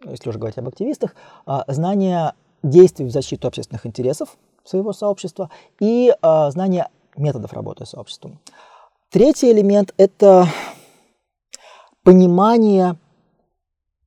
если 0.06 0.30
уже 0.30 0.40
говорить 0.40 0.58
об 0.58 0.68
активистах, 0.68 1.16
а, 1.46 1.66
знание 1.68 2.34
действий 2.64 3.06
в 3.06 3.12
защиту 3.12 3.48
общественных 3.48 3.86
интересов 3.86 4.38
своего 4.64 4.94
сообщества 4.94 5.50
и 5.80 6.14
а, 6.22 6.52
знание 6.52 6.90
методов 7.16 7.54
работы 7.54 7.86
с 7.86 7.90
сообществом. 7.90 8.40
Третий 9.10 9.52
элемент– 9.52 9.94
это 9.98 10.48
понимание 12.04 12.98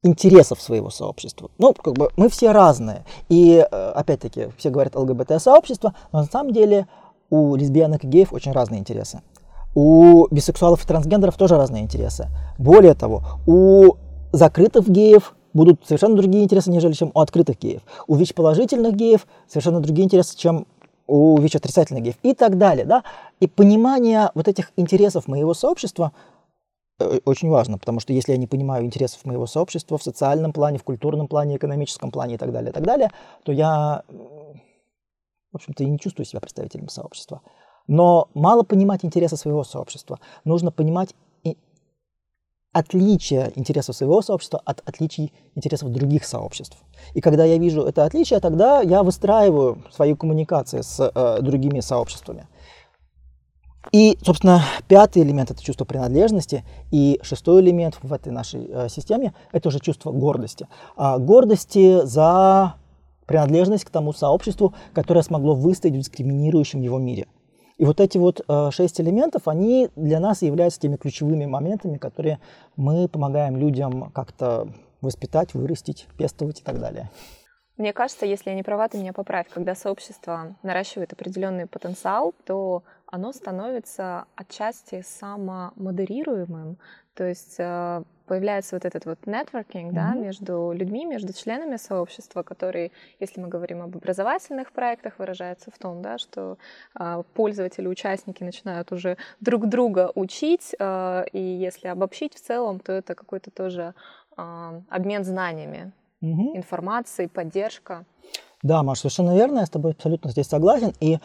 интересов 0.03 0.61
своего 0.61 0.91
сообщества. 0.91 1.51
Ну, 1.59 1.75
как 1.75 1.95
бы 1.95 2.11
мы 2.17 2.29
все 2.29 2.53
разные. 2.53 3.05
И, 3.29 3.55
э, 3.55 3.93
опять-таки, 3.95 4.49
все 4.57 4.71
говорят 4.71 4.97
ЛГБТ-сообщество, 4.97 5.95
но 6.13 6.21
на 6.21 6.25
самом 6.25 6.53
деле 6.53 6.89
у 7.31 7.55
лесбиянок 7.55 8.05
и 8.05 8.07
геев 8.07 8.33
очень 8.33 8.53
разные 8.53 8.81
интересы. 8.81 9.23
У 9.75 10.27
бисексуалов 10.31 10.85
и 10.85 10.87
трансгендеров 10.87 11.37
тоже 11.37 11.57
разные 11.57 11.83
интересы. 11.83 12.29
Более 12.59 12.95
того, 12.95 13.23
у 13.47 13.95
закрытых 14.33 14.89
геев 14.89 15.35
будут 15.53 15.85
совершенно 15.87 16.17
другие 16.17 16.45
интересы, 16.45 16.71
нежели 16.71 16.93
чем 16.93 17.11
у 17.15 17.21
открытых 17.21 17.59
геев. 17.59 17.83
У 18.07 18.17
ВИЧ-положительных 18.17 18.95
геев 18.95 19.27
совершенно 19.49 19.81
другие 19.81 20.05
интересы, 20.05 20.37
чем 20.37 20.67
у 21.07 21.39
ВИЧ-отрицательных 21.39 22.03
геев 22.03 22.17
и 22.23 22.35
так 22.35 22.59
далее. 22.59 22.85
Да? 22.85 23.05
И 23.41 23.47
понимание 23.47 24.31
вот 24.35 24.49
этих 24.49 24.73
интересов 24.77 25.29
моего 25.29 25.55
сообщества 25.55 26.13
э, 26.99 27.21
очень 27.25 27.49
важно, 27.51 27.79
потому 27.79 28.01
что 28.01 28.13
если 28.13 28.33
я 28.33 28.39
не 28.39 28.47
понимаю 28.47 28.85
интересов 28.85 29.25
моего 29.25 29.47
сообщества 29.47 29.99
в 29.99 30.03
социальном 30.03 30.53
плане, 30.53 30.79
в 30.79 30.85
культурном 30.85 31.29
плане, 31.29 31.57
экономическом 31.57 32.11
плане 32.11 32.35
и 32.35 32.39
так 32.39 32.53
далее, 32.53 32.71
и 32.71 32.73
так 32.73 32.85
далее, 32.85 33.11
то 33.45 33.53
я, 33.53 34.05
в 34.09 35.57
общем-то, 35.57 35.85
и 35.85 35.91
не 35.91 35.99
чувствую 35.99 36.27
себя 36.27 36.41
представителем 36.41 36.89
сообщества. 36.89 37.43
Но 37.89 38.29
мало 38.35 38.63
понимать 38.63 39.05
интересы 39.05 39.37
своего 39.37 39.65
сообщества. 39.65 40.21
Нужно 40.45 40.71
понимать 40.71 41.15
отличие 42.73 43.53
интересов 43.55 43.97
своего 43.97 44.23
сообщества 44.23 44.61
от 44.65 44.83
отличий 44.87 45.33
интересов 45.55 45.91
других 45.91 46.25
сообществ. 46.25 46.79
И 47.15 47.21
когда 47.21 47.45
я 47.45 47.59
вижу 47.59 47.83
это 47.83 48.05
отличие, 48.05 48.41
тогда 48.41 48.81
я 48.81 49.03
выстраиваю 49.03 49.85
свои 49.91 50.15
коммуникации 50.15 50.81
с 50.81 51.13
э, 51.15 51.43
другими 51.43 51.81
сообществами. 51.81 52.47
И, 53.91 54.17
собственно, 54.25 54.63
пятый 54.87 55.23
элемент– 55.23 55.51
это 55.51 55.63
чувство 55.63 55.85
принадлежности, 55.85 56.65
и 56.91 57.19
шестой 57.23 57.63
элемент 57.63 57.99
в 58.01 58.13
этой 58.13 58.33
нашей 58.33 58.67
э, 58.69 58.89
системе– 58.89 59.35
это 59.53 59.69
уже 59.69 59.81
чувство 59.81 60.13
гордости. 60.13 60.69
А, 60.97 61.19
гордости 61.19 62.05
за 62.05 62.77
принадлежность 63.27 63.85
к 63.85 63.91
тому 63.91 64.13
сообществу, 64.13 64.73
которое 64.95 65.23
смогло 65.23 65.55
выстоять 65.55 65.97
в 65.97 65.99
дискриминирующем 65.99 66.81
его 66.81 66.99
мире. 66.99 67.27
И 67.79 67.85
вот 67.85 68.01
эти 68.01 68.19
вот 68.19 68.41
э, 68.47 68.71
шесть 68.71 69.01
элементов, 69.01 69.49
они 69.49 69.89
для 69.97 70.21
нас 70.21 70.43
являются 70.43 70.81
теми 70.81 70.97
ключевыми 70.97 71.47
моментами, 71.47 71.99
которые 71.99 72.39
мы 72.77 73.09
помогаем 73.09 73.57
людям 73.57 74.11
как-то 74.13 74.69
воспитать, 75.01 75.55
вырастить, 75.55 76.07
пестовать 76.17 76.61
и 76.61 76.63
так 76.63 76.79
далее. 76.79 77.11
Мне 77.79 77.93
кажется, 77.93 78.27
если 78.27 78.51
я 78.51 78.57
не 78.57 78.63
права, 78.63 78.89
ты 78.89 78.99
меня 78.99 79.13
поправь. 79.13 79.49
Когда 79.49 79.75
сообщество 79.75 80.55
наращивает 80.63 81.13
определенный 81.13 81.67
потенциал, 81.67 82.35
то 82.45 82.85
оно 83.07 83.33
становится 83.33 84.27
отчасти 84.37 85.03
самомодерируемым. 85.05 86.79
То 87.15 87.25
есть 87.25 87.57
э, 87.59 88.03
появляется 88.27 88.77
вот 88.77 88.85
этот 88.85 89.07
вот 89.07 89.19
networking 89.27 89.89
mm-hmm. 89.89 89.93
да, 89.93 90.15
между 90.15 90.73
людьми, 90.73 91.05
между 91.05 91.33
членами 91.33 91.77
сообщества, 91.77 92.43
которые, 92.43 92.91
если 93.21 93.41
мы 93.41 93.49
говорим 93.49 93.83
об 93.83 93.97
образовательных 93.97 94.73
проектах, 94.73 95.19
выражается 95.19 95.71
в 95.71 95.79
том, 95.79 96.03
да, 96.03 96.19
что 96.19 96.59
э, 96.99 97.23
пользователи, 97.35 97.87
участники 97.87 98.43
начинают 98.43 98.93
уже 98.93 99.17
друг 99.41 99.69
друга 99.69 100.11
учить, 100.15 100.75
э, 100.79 101.25
и 101.33 101.41
если 101.41 101.89
обобщить 101.89 102.35
в 102.35 102.41
целом, 102.41 102.81
то 102.81 102.93
это 102.93 103.15
какой-то 103.15 103.51
тоже 103.51 103.95
э, 104.37 104.81
обмен 104.89 105.25
знаниями, 105.25 105.93
mm-hmm. 106.23 106.57
информацией, 106.57 107.29
поддержка. 107.29 108.05
Да, 108.63 108.85
Маша, 108.85 109.03
совершенно 109.03 109.35
верно, 109.35 109.61
я 109.61 109.67
с 109.67 109.71
тобой 109.71 109.91
абсолютно 109.93 110.31
здесь 110.31 110.47
согласен. 110.47 110.93
И 111.01 111.19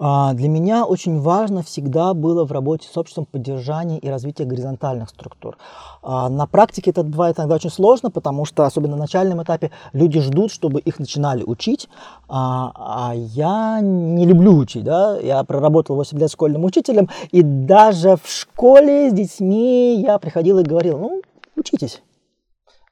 для 0.00 0.48
меня 0.48 0.86
очень 0.86 1.20
важно 1.20 1.62
всегда 1.62 2.14
было 2.14 2.44
в 2.44 2.52
работе 2.52 2.88
с 2.90 2.96
обществом 2.96 3.26
поддержание 3.26 3.98
и 3.98 4.08
развитие 4.08 4.48
горизонтальных 4.48 5.10
структур. 5.10 5.58
А, 6.02 6.28
на 6.28 6.46
практике 6.46 6.90
это 6.90 7.02
бывает 7.02 7.38
иногда 7.38 7.56
очень 7.56 7.70
сложно, 7.70 8.10
потому 8.10 8.44
что, 8.44 8.64
особенно 8.64 8.96
на 8.96 9.02
начальном 9.02 9.42
этапе, 9.42 9.70
люди 9.92 10.20
ждут, 10.20 10.52
чтобы 10.52 10.80
их 10.80 10.98
начинали 10.98 11.42
учить, 11.42 11.88
а, 12.28 12.72
а 12.74 13.14
я 13.14 13.80
не 13.82 14.24
люблю 14.26 14.56
учить. 14.56 14.84
Да? 14.84 15.18
Я 15.18 15.44
проработал 15.44 15.96
8 15.96 16.18
лет 16.18 16.30
школьным 16.30 16.64
учителем, 16.64 17.08
и 17.30 17.42
даже 17.42 18.16
в 18.16 18.28
школе 18.30 19.10
с 19.10 19.12
детьми 19.12 20.00
я 20.00 20.18
приходил 20.18 20.58
и 20.58 20.62
говорил, 20.62 20.98
ну, 20.98 21.22
учитесь. 21.56 22.02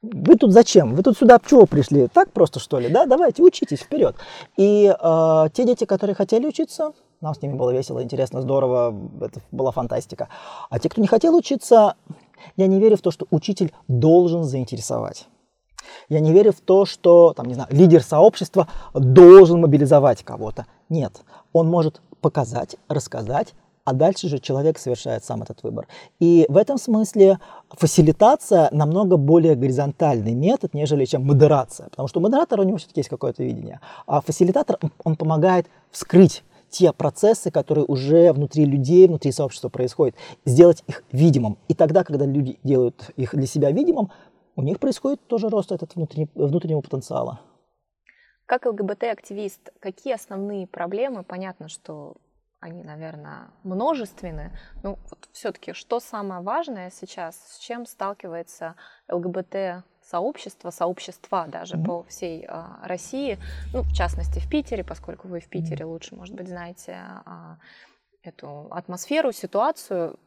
Вы 0.00 0.36
тут 0.36 0.52
зачем? 0.52 0.94
Вы 0.94 1.02
тут 1.02 1.18
сюда 1.18 1.40
чего 1.44 1.66
пришли? 1.66 2.06
Так 2.06 2.32
просто 2.32 2.60
что 2.60 2.78
ли? 2.78 2.88
Да, 2.88 3.06
давайте, 3.06 3.42
учитесь 3.42 3.80
вперед. 3.80 4.14
И 4.56 4.86
э, 4.86 5.44
те 5.52 5.64
дети, 5.64 5.84
которые 5.86 6.14
хотели 6.14 6.46
учиться, 6.46 6.92
нам 7.20 7.34
с 7.34 7.42
ними 7.42 7.54
было 7.54 7.70
весело, 7.70 8.00
интересно, 8.00 8.40
здорово, 8.40 8.94
это 9.20 9.40
была 9.50 9.72
фантастика. 9.72 10.28
А 10.70 10.78
те, 10.78 10.88
кто 10.88 11.00
не 11.00 11.08
хотел 11.08 11.34
учиться, 11.34 11.96
я 12.56 12.68
не 12.68 12.78
верю 12.78 12.96
в 12.96 13.00
то, 13.00 13.10
что 13.10 13.26
учитель 13.32 13.72
должен 13.88 14.44
заинтересовать. 14.44 15.26
Я 16.08 16.20
не 16.20 16.32
верю 16.32 16.52
в 16.52 16.60
то, 16.60 16.84
что, 16.84 17.32
там, 17.32 17.46
не 17.46 17.54
знаю, 17.54 17.68
лидер 17.72 18.02
сообщества 18.02 18.68
должен 18.94 19.60
мобилизовать 19.60 20.22
кого-то. 20.22 20.66
Нет, 20.88 21.22
он 21.52 21.68
может 21.68 22.00
показать, 22.20 22.76
рассказать, 22.88 23.54
а 23.88 23.94
дальше 23.94 24.28
же 24.28 24.38
человек 24.38 24.78
совершает 24.78 25.24
сам 25.24 25.42
этот 25.42 25.62
выбор. 25.62 25.88
И 26.20 26.44
в 26.50 26.58
этом 26.58 26.76
смысле 26.76 27.38
фасилитация 27.70 28.68
намного 28.70 29.16
более 29.16 29.54
горизонтальный 29.54 30.34
метод, 30.34 30.74
нежели 30.74 31.06
чем 31.06 31.24
модерация, 31.24 31.88
потому 31.88 32.06
что 32.06 32.20
модератор 32.20 32.60
у 32.60 32.64
него 32.64 32.76
все-таки 32.76 33.00
есть 33.00 33.08
какое-то 33.08 33.42
видение, 33.42 33.80
а 34.06 34.20
фасилитатор, 34.20 34.78
он 35.04 35.16
помогает 35.16 35.68
вскрыть 35.90 36.44
те 36.68 36.92
процессы, 36.92 37.50
которые 37.50 37.86
уже 37.86 38.30
внутри 38.34 38.66
людей, 38.66 39.06
внутри 39.08 39.32
сообщества 39.32 39.70
происходят, 39.70 40.14
сделать 40.44 40.84
их 40.86 41.02
видимым. 41.10 41.56
И 41.68 41.74
тогда, 41.74 42.04
когда 42.04 42.26
люди 42.26 42.58
делают 42.62 43.10
их 43.16 43.34
для 43.34 43.46
себя 43.46 43.70
видимым, 43.70 44.10
у 44.54 44.62
них 44.62 44.78
происходит 44.78 45.26
тоже 45.28 45.48
рост 45.48 45.72
этот 45.72 45.94
внутренний, 45.94 46.28
внутреннего 46.34 46.82
потенциала. 46.82 47.40
Как 48.44 48.66
ЛГБТ-активист, 48.66 49.70
какие 49.80 50.12
основные 50.12 50.66
проблемы? 50.66 51.22
Понятно, 51.22 51.68
что 51.68 52.16
они, 52.60 52.82
наверное, 52.82 53.50
множественны. 53.62 54.50
Ну, 54.82 54.98
вот 55.10 55.28
все-таки, 55.32 55.72
что 55.72 56.00
самое 56.00 56.40
важное 56.40 56.90
сейчас, 56.90 57.36
с 57.36 57.58
чем 57.58 57.86
сталкивается 57.86 58.74
ЛГБТ 59.08 59.84
сообщество, 60.02 60.70
сообщества 60.70 61.46
даже 61.48 61.76
mm-hmm. 61.76 61.84
по 61.84 62.02
всей 62.04 62.46
а, 62.48 62.80
России, 62.82 63.38
ну, 63.72 63.82
в 63.82 63.92
частности, 63.92 64.38
в 64.38 64.48
Питере, 64.48 64.82
поскольку 64.82 65.28
вы 65.28 65.40
в 65.40 65.48
Питере 65.48 65.84
mm-hmm. 65.84 65.88
лучше, 65.88 66.16
может 66.16 66.34
быть, 66.34 66.48
знаете 66.48 66.96
а, 67.24 67.58
эту 68.22 68.68
атмосферу, 68.70 69.32
ситуацию. 69.32 70.18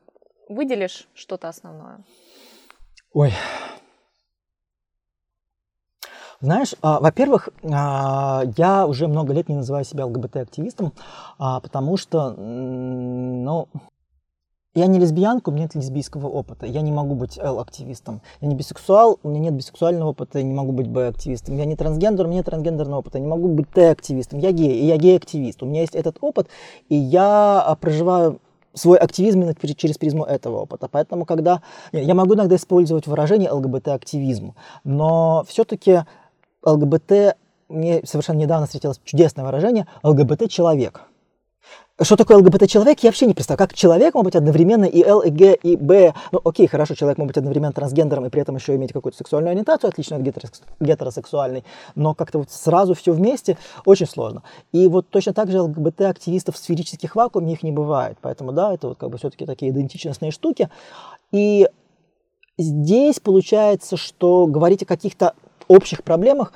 Выделишь 0.48 1.08
что-то 1.13 1.50
основное? 1.50 2.04
Ой, 3.13 3.34
знаешь, 6.41 6.73
а, 6.82 6.99
во-первых, 6.99 7.49
а, 7.63 8.43
я 8.58 8.88
уже 8.88 9.08
много 9.08 9.34
лет 9.34 9.47
не 9.47 9.56
называю 9.56 9.86
себя 9.86 10.06
ЛГБТ-активистом, 10.08 10.93
а, 11.38 11.60
потому 11.60 11.97
что, 11.97 12.32
ну, 12.32 13.67
я 14.73 14.88
не 14.88 14.99
лесбиянка, 14.99 15.49
у 15.49 15.51
меня 15.51 15.63
нет 15.63 15.75
лесбийского 15.75 16.27
опыта. 16.27 16.65
Я 16.65 16.80
не 16.82 16.93
могу 16.93 17.13
быть 17.13 17.38
Л-активистом. 17.38 18.21
Я 18.39 18.47
не 18.47 18.56
бисексуал, 18.56 19.19
у 19.21 19.27
меня 19.27 19.41
нет 19.41 19.54
бисексуального 19.54 20.12
опыта, 20.12 20.39
я 20.39 20.45
не 20.45 20.54
могу 20.54 20.71
быть 20.71 20.88
Б-активистом. 20.88 21.58
Я 21.58 21.65
не 21.65 21.75
трансгендер, 21.75 22.25
у 22.25 22.30
меня 22.30 22.38
нет 22.38 22.45
трансгендерного 22.45 22.99
опыта. 22.99 23.17
Я 23.17 23.25
не 23.25 23.30
могу 23.30 23.49
быть 23.49 23.69
Т-активистом. 23.69 24.39
Я 24.39 24.54
гей, 24.54 24.80
и 24.80 24.86
я 24.86 24.95
гей-активист. 24.95 25.62
У 25.62 25.65
меня 25.65 25.82
есть 25.82 25.93
этот 25.93 26.19
опыт, 26.21 26.47
и 26.88 26.95
я 26.95 27.77
проживаю 27.82 28.39
свой 28.73 28.97
активизм 28.97 29.41
именно 29.41 29.56
через 29.75 29.97
призму 29.97 30.23
этого 30.23 30.62
опыта. 30.62 30.88
Поэтому, 30.89 31.25
когда... 31.25 31.62
Я 31.91 32.15
могу 32.15 32.36
иногда 32.36 32.56
использовать 32.56 33.08
выражение 33.08 33.51
ЛГБТ-активизм, 33.51 34.56
но 34.86 35.43
все-таки 35.47 36.06
ЛГБТ, 36.63 37.38
мне 37.69 38.02
совершенно 38.06 38.38
недавно 38.38 38.65
встретилось 38.65 39.00
чудесное 39.04 39.45
выражение, 39.45 39.88
ЛГБТ-человек. 40.04 41.02
Что 42.02 42.15
такое 42.15 42.38
ЛГБТ-человек, 42.38 43.00
я 43.02 43.10
вообще 43.10 43.28
не 43.28 43.36
представляю. 43.36 43.60
Как 43.69 43.78
человек 43.78 44.15
может 44.15 44.26
быть 44.26 44.36
одновременно 44.36 44.86
и 44.86 45.04
Л, 45.04 45.19
и 45.19 45.30
Г, 45.30 45.54
и 45.62 45.76
Б. 45.76 46.15
Ну, 46.32 46.41
окей, 46.43 46.65
хорошо, 46.65 46.95
человек 46.95 47.19
может 47.19 47.28
быть 47.28 47.38
одновременно 47.38 47.74
трансгендером 47.74 48.26
и 48.26 48.30
при 48.30 48.41
этом 48.41 48.56
еще 48.56 48.76
иметь 48.76 48.91
какую-то 48.91 49.17
сексуальную 49.17 49.52
ориентацию, 49.52 49.89
отлично 49.89 50.17
от 50.17 50.24
гетеросексуальной, 50.80 51.63
но 51.93 52.15
как-то 52.15 52.39
вот 52.39 52.50
сразу 52.50 52.95
все 52.95 53.13
вместе 53.13 53.56
очень 53.86 54.08
сложно. 54.08 54.41
И 54.71 54.88
вот 54.88 55.10
точно 55.10 55.34
так 55.34 55.52
же 55.52 55.62
ЛГБТ-активистов 55.62 56.56
в 56.56 56.58
сферических 56.58 57.15
вакууме 57.15 57.54
их 57.54 57.62
не 57.62 57.71
бывает. 57.71 58.17
Поэтому, 58.19 58.52
да, 58.52 58.74
это 58.74 58.88
вот 58.88 58.97
как 58.97 59.12
бы 59.12 59.19
все-таки 59.19 59.45
такие 59.45 59.71
идентичностные 59.71 60.32
штуки. 60.32 60.69
И 61.32 61.69
здесь 62.58 63.19
получается, 63.19 63.95
что 63.95 64.47
говорить 64.47 64.82
о 64.82 64.88
каких-то 64.88 65.34
общих 65.71 66.03
проблемах. 66.03 66.53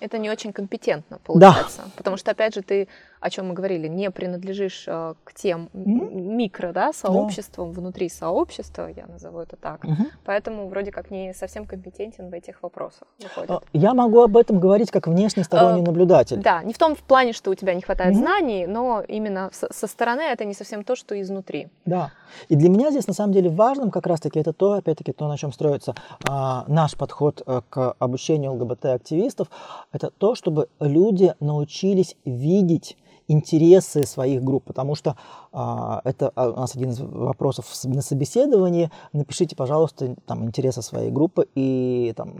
Это 0.00 0.18
не 0.18 0.30
очень 0.30 0.52
компетентно 0.52 1.18
получается. 1.18 1.82
Да. 1.84 1.90
Потому 1.96 2.16
что, 2.16 2.30
опять 2.32 2.54
же, 2.54 2.62
ты 2.62 2.88
о 3.24 3.30
чем 3.30 3.48
мы 3.48 3.54
говорили, 3.54 3.88
не 3.88 4.10
принадлежишь 4.10 4.84
э, 4.86 5.14
к 5.24 5.32
тем 5.32 5.70
микро 5.72 6.72
да, 6.72 6.92
сообществам 6.92 7.70
yeah. 7.70 7.72
внутри 7.72 8.10
сообщества, 8.10 8.86
я 8.94 9.06
назову 9.06 9.38
это 9.38 9.56
так. 9.56 9.82
Mm-hmm. 9.82 10.10
Поэтому 10.26 10.68
вроде 10.68 10.92
как 10.92 11.10
не 11.10 11.32
совсем 11.32 11.64
компетентен 11.64 12.28
в 12.28 12.34
этих 12.34 12.62
вопросах. 12.62 13.08
Выходит. 13.18 13.50
А, 13.50 13.60
я 13.72 13.94
могу 13.94 14.20
об 14.20 14.36
этом 14.36 14.60
говорить 14.60 14.90
как 14.90 15.06
внешний 15.06 15.42
сторонний 15.42 15.80
uh, 15.80 15.86
наблюдатель. 15.86 16.36
Да, 16.36 16.62
не 16.62 16.74
в 16.74 16.78
том 16.78 16.94
в 16.94 16.98
плане, 16.98 17.32
что 17.32 17.50
у 17.50 17.54
тебя 17.54 17.72
не 17.72 17.80
хватает 17.80 18.14
mm-hmm. 18.14 18.18
знаний, 18.18 18.66
но 18.66 19.02
именно 19.08 19.48
со, 19.52 19.86
стороны 19.86 20.20
это 20.20 20.44
не 20.44 20.52
совсем 20.52 20.84
то, 20.84 20.94
что 20.94 21.18
изнутри. 21.18 21.68
Да. 21.86 22.12
И 22.50 22.56
для 22.56 22.68
меня 22.68 22.90
здесь 22.90 23.06
на 23.06 23.14
самом 23.14 23.32
деле 23.32 23.48
важным 23.48 23.90
как 23.90 24.06
раз-таки 24.06 24.38
это 24.38 24.52
то, 24.52 24.74
опять-таки, 24.74 25.12
то, 25.12 25.28
на 25.28 25.38
чем 25.38 25.50
строится 25.50 25.94
а, 26.28 26.66
наш 26.68 26.94
подход 26.94 27.42
а, 27.46 27.62
к 27.70 27.94
обучению 27.98 28.52
ЛГБТ-активистов, 28.52 29.48
это 29.92 30.10
то, 30.10 30.34
чтобы 30.34 30.68
люди 30.78 31.32
научились 31.40 32.16
видеть 32.26 32.98
интересы 33.28 34.06
своих 34.06 34.42
групп, 34.42 34.64
потому 34.64 34.94
что 34.94 35.16
а, 35.52 36.00
это 36.04 36.32
а, 36.34 36.50
у 36.50 36.56
нас 36.56 36.74
один 36.74 36.90
из 36.90 37.00
вопросов 37.00 37.66
на 37.84 38.02
собеседовании. 38.02 38.90
Напишите, 39.12 39.56
пожалуйста, 39.56 40.14
там 40.26 40.44
интересы 40.44 40.82
своей 40.82 41.10
группы, 41.10 41.48
и 41.54 42.12
там 42.16 42.34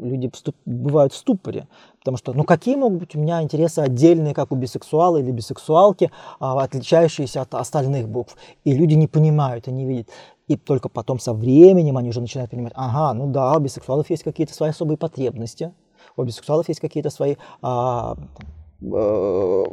люди 0.00 0.30
вступ, 0.32 0.54
бывают 0.64 1.12
в 1.12 1.16
ступоре, 1.16 1.66
потому 1.98 2.16
что, 2.16 2.32
ну 2.32 2.44
какие 2.44 2.76
могут 2.76 3.00
быть 3.00 3.16
у 3.16 3.18
меня 3.18 3.42
интересы 3.42 3.80
отдельные, 3.80 4.34
как 4.34 4.52
у 4.52 4.56
бисексуала 4.56 5.16
или 5.16 5.30
бисексуалки, 5.30 6.10
а, 6.38 6.62
отличающиеся 6.62 7.42
от 7.42 7.54
остальных 7.54 8.08
букв, 8.08 8.36
и 8.64 8.72
люди 8.74 8.94
не 8.94 9.06
понимают 9.06 9.68
и 9.68 9.72
не 9.72 9.84
видят. 9.84 10.08
И 10.46 10.56
только 10.56 10.90
потом 10.90 11.18
со 11.18 11.32
временем 11.32 11.96
они 11.96 12.10
уже 12.10 12.20
начинают 12.20 12.50
понимать, 12.50 12.74
ага, 12.76 13.14
ну 13.14 13.30
да, 13.30 13.56
у 13.56 13.60
бисексуалов 13.60 14.10
есть 14.10 14.22
какие-то 14.22 14.52
свои 14.52 14.70
особые 14.70 14.98
потребности, 14.98 15.72
у 16.16 16.22
бисексуалов 16.22 16.68
есть 16.68 16.80
какие-то 16.80 17.10
свои 17.10 17.36
а, 17.62 18.16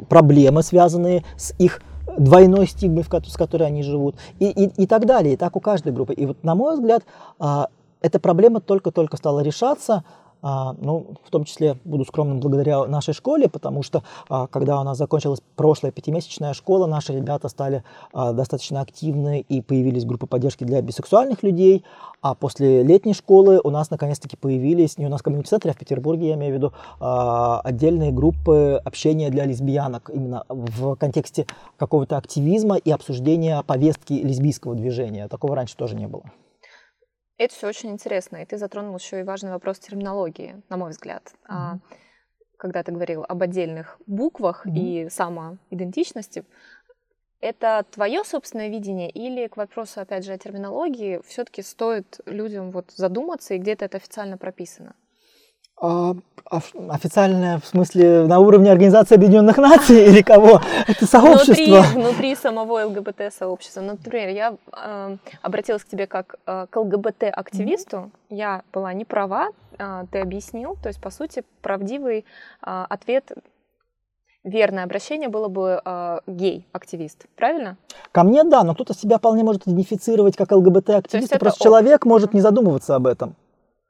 проблемы, 0.08 0.62
связанные 0.62 1.24
с 1.36 1.54
их 1.58 1.80
двойной 2.18 2.66
стигмой, 2.66 3.04
с 3.04 3.36
которой 3.36 3.64
они 3.64 3.82
живут, 3.82 4.16
и, 4.38 4.46
и, 4.46 4.82
и 4.82 4.86
так 4.86 5.06
далее, 5.06 5.34
и 5.34 5.36
так 5.36 5.56
у 5.56 5.60
каждой 5.60 5.92
группы. 5.92 6.12
И 6.14 6.26
вот, 6.26 6.42
на 6.42 6.54
мой 6.54 6.74
взгляд, 6.74 7.04
а, 7.38 7.68
эта 8.00 8.18
проблема 8.18 8.60
только-только 8.60 9.16
стала 9.16 9.40
решаться, 9.40 10.04
ну, 10.42 11.14
в 11.24 11.30
том 11.30 11.44
числе 11.44 11.76
буду 11.84 12.04
скромным 12.04 12.40
благодаря 12.40 12.84
нашей 12.86 13.14
школе, 13.14 13.48
потому 13.48 13.82
что 13.82 14.02
а, 14.28 14.46
когда 14.48 14.80
у 14.80 14.84
нас 14.84 14.98
закончилась 14.98 15.40
прошлая 15.56 15.92
пятимесячная 15.92 16.52
школа, 16.52 16.86
наши 16.86 17.12
ребята 17.12 17.48
стали 17.48 17.84
а, 18.12 18.32
достаточно 18.32 18.80
активны 18.80 19.40
и 19.40 19.60
появились 19.60 20.04
группы 20.04 20.26
поддержки 20.26 20.64
для 20.64 20.82
бисексуальных 20.82 21.42
людей, 21.42 21.84
а 22.20 22.34
после 22.34 22.82
летней 22.82 23.14
школы 23.14 23.60
у 23.62 23.70
нас 23.70 23.90
наконец-таки 23.90 24.36
появились, 24.36 24.98
не 24.98 25.06
у 25.06 25.08
нас 25.08 25.22
комьюнити-центре, 25.22 25.70
а 25.70 25.74
в 25.74 25.78
Петербурге, 25.78 26.28
я 26.28 26.34
имею 26.34 26.52
в 26.52 26.56
виду, 26.56 26.72
отдельные 27.00 28.12
группы 28.12 28.80
общения 28.84 29.30
для 29.30 29.44
лесбиянок, 29.44 30.10
именно 30.12 30.44
в 30.48 30.94
контексте 30.96 31.46
какого-то 31.76 32.16
активизма 32.16 32.76
и 32.76 32.90
обсуждения 32.90 33.62
повестки 33.62 34.14
лесбийского 34.14 34.74
движения. 34.74 35.28
Такого 35.28 35.56
раньше 35.56 35.76
тоже 35.76 35.96
не 35.96 36.06
было. 36.06 36.22
Это 37.42 37.52
все 37.56 37.66
очень 37.66 37.90
интересно, 37.90 38.36
и 38.36 38.44
ты 38.44 38.56
затронул 38.56 38.96
еще 38.96 39.18
и 39.18 39.24
важный 39.24 39.50
вопрос 39.50 39.80
терминологии, 39.80 40.62
на 40.68 40.76
мой 40.76 40.90
взгляд. 40.90 41.32
Mm-hmm. 41.48 41.80
Когда 42.56 42.84
ты 42.84 42.92
говорил 42.92 43.24
об 43.28 43.42
отдельных 43.42 43.98
буквах 44.06 44.64
mm-hmm. 44.64 44.76
и 44.76 45.08
самоидентичности, 45.10 46.44
это 47.40 47.84
твое 47.90 48.22
собственное 48.22 48.68
видение 48.68 49.10
или 49.10 49.48
к 49.48 49.56
вопросу, 49.56 50.00
опять 50.00 50.24
же, 50.24 50.32
о 50.32 50.38
терминологии 50.38 51.20
все-таки 51.26 51.62
стоит 51.62 52.20
людям 52.26 52.70
вот 52.70 52.92
задуматься 52.92 53.54
и 53.54 53.58
где-то 53.58 53.86
это 53.86 53.96
официально 53.96 54.38
прописано? 54.38 54.94
А, 55.82 56.14
официальная, 56.90 57.58
в 57.58 57.66
смысле, 57.66 58.26
на 58.26 58.38
уровне 58.38 58.70
Организации 58.70 59.16
Объединенных 59.16 59.56
Наций 59.56 60.06
или 60.06 60.22
кого? 60.22 60.60
Это 60.86 61.06
сообщество? 61.06 61.54
Внутри, 61.54 62.00
внутри 62.00 62.36
самого 62.36 62.84
ЛГБТ-сообщества. 62.86 63.80
Например, 63.80 64.28
я 64.28 64.54
э, 64.72 65.16
обратилась 65.42 65.82
к 65.82 65.88
тебе 65.88 66.06
как 66.06 66.36
э, 66.46 66.66
к 66.70 66.76
ЛГБТ-активисту. 66.76 67.96
Mm-hmm. 67.96 68.10
Я 68.30 68.62
была 68.72 68.92
не 68.92 69.04
права, 69.04 69.48
э, 69.76 70.04
ты 70.12 70.20
объяснил. 70.20 70.76
То 70.80 70.88
есть, 70.88 71.00
по 71.00 71.10
сути, 71.10 71.42
правдивый 71.62 72.18
э, 72.64 72.84
ответ 72.88 73.32
верное 74.44 74.84
обращение 74.84 75.28
было 75.28 75.48
бы 75.48 75.80
э, 75.84 76.18
гей-активист, 76.28 77.26
правильно? 77.34 77.76
Ко 78.12 78.22
мне 78.22 78.44
да, 78.44 78.62
но 78.62 78.74
кто-то 78.74 78.94
себя 78.94 79.18
вполне 79.18 79.42
может 79.42 79.66
идентифицировать 79.66 80.36
как 80.36 80.52
ЛГБТ-активист, 80.52 81.38
просто 81.40 81.64
человек 81.64 82.04
может 82.04 82.34
не 82.34 82.40
задумываться 82.40 82.94
об 82.94 83.08
этом. 83.08 83.34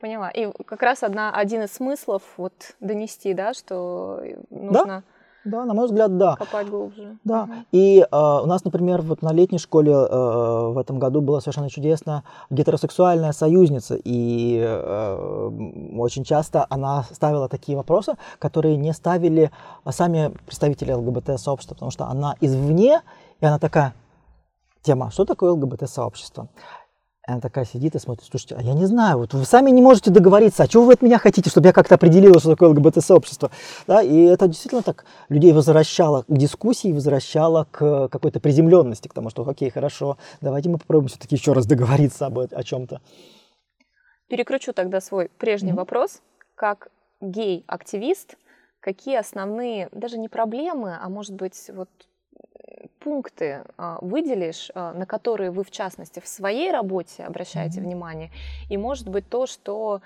Поняла. 0.03 0.31
И 0.31 0.51
как 0.67 0.83
раз 0.83 1.05
одна, 1.05 1.31
один 1.31 1.63
из 1.63 1.73
смыслов 1.75 2.23
вот 2.37 2.53
донести, 2.81 3.35
да, 3.35 3.55
что 3.55 4.21
нужно... 4.51 4.85
Да? 4.85 5.03
Да, 5.45 5.65
на 5.65 5.75
мой 5.75 5.87
взгляд, 5.87 6.17
да. 6.19 6.35
Копать 6.37 6.69
глубже. 6.69 7.17
Да. 7.23 7.45
Угу. 7.45 7.53
И 7.71 8.01
э, 8.01 8.07
у 8.11 8.47
нас, 8.47 8.65
например, 8.65 9.03
вот 9.03 9.23
на 9.23 9.33
летней 9.33 9.59
школе 9.59 9.93
э, 9.93 10.73
в 10.73 10.79
этом 10.79 10.99
году 10.99 11.21
была 11.21 11.41
совершенно 11.41 11.71
чудесно 11.71 12.25
гетеросексуальная 12.51 13.33
союзница. 13.33 13.97
И 14.03 14.61
э, 14.61 15.51
очень 15.97 16.25
часто 16.25 16.67
она 16.69 17.05
ставила 17.13 17.49
такие 17.49 17.77
вопросы, 17.77 18.15
которые 18.41 18.77
не 18.77 18.93
ставили 18.93 19.53
сами 19.89 20.33
представители 20.47 20.93
ЛГБТ-сообщества, 20.93 21.75
потому 21.75 21.93
что 21.93 22.07
она 22.07 22.35
извне, 22.41 23.03
и 23.41 23.47
она 23.47 23.61
такая, 23.61 23.95
тема, 24.83 25.11
что 25.11 25.25
такое 25.25 25.53
ЛГБТ-сообщество? 25.53 26.49
Она 27.25 27.41
такая 27.41 27.65
сидит 27.65 27.95
и 27.95 27.99
смотрит, 28.01 28.27
слушайте, 28.29 28.57
а 28.59 28.63
я 28.63 28.75
не 28.75 28.87
знаю, 28.87 29.19
вот 29.19 29.33
вы 29.33 29.45
сами 29.45 29.71
не 29.71 29.81
можете 29.81 30.11
договориться, 30.11 30.65
а 30.65 30.69
чего 30.69 30.85
вы 30.85 30.95
от 30.95 31.03
меня 31.03 31.19
хотите, 31.19 31.51
чтобы 31.51 31.69
я 31.69 31.73
как-то 31.73 31.95
определила, 31.95 32.41
что 32.41 32.51
такое 32.51 32.71
ЛГБТ-сообщество? 32.71 33.51
Да, 33.87 34.03
и 34.03 34.25
это 34.25 34.49
действительно 34.49 34.83
так 34.83 35.05
людей 35.29 35.53
возвращало 35.53 36.23
к 36.23 36.27
дискуссии, 36.29 36.93
возвращало 36.93 37.69
к 37.71 38.09
какой-то 38.09 38.41
приземленности, 38.41 39.07
к 39.07 39.15
тому, 39.15 39.31
что 39.31 39.49
окей, 39.49 39.71
хорошо, 39.71 40.19
давайте 40.41 40.69
мы 40.69 40.79
попробуем 40.79 41.09
все-таки 41.09 41.37
еще 41.37 41.53
раз 41.53 41.67
договориться 41.67 42.27
об, 42.27 42.39
о 42.39 42.63
чем-то. 42.65 43.01
Перекручу 44.29 44.73
тогда 44.73 45.01
свой 45.01 45.29
прежний 45.29 45.71
mm-hmm. 45.71 45.77
вопрос. 45.77 46.23
Как 46.57 46.89
гей-активист, 47.21 48.37
какие 48.81 49.17
основные, 49.17 49.89
даже 49.93 50.19
не 50.19 50.29
проблемы, 50.29 50.99
а 51.01 51.09
может 51.09 51.35
быть, 51.35 51.71
вот 51.73 51.89
пункты 53.03 53.65
а, 53.77 53.99
выделишь, 54.01 54.71
а, 54.75 54.93
на 54.93 55.07
которые 55.07 55.51
вы, 55.51 55.65
в 55.65 55.71
частности, 55.71 56.21
в 56.21 56.29
своей 56.29 56.71
работе 56.71 57.25
обращаете 57.25 57.81
mm-hmm. 57.81 57.85
внимание, 57.85 58.31
и, 58.71 58.77
может 58.77 59.09
быть, 59.09 59.29
то, 59.29 59.47
что 59.47 60.01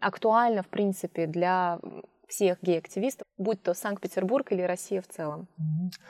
актуально, 0.00 0.62
в 0.62 0.68
принципе, 0.68 1.26
для 1.26 1.78
всех 2.28 2.58
гей-активистов, 2.62 3.26
будь 3.38 3.62
то 3.62 3.74
Санкт-Петербург 3.74 4.50
или 4.52 4.62
Россия 4.62 5.00
в 5.00 5.08
целом? 5.08 5.46
Mm-hmm. 5.58 6.00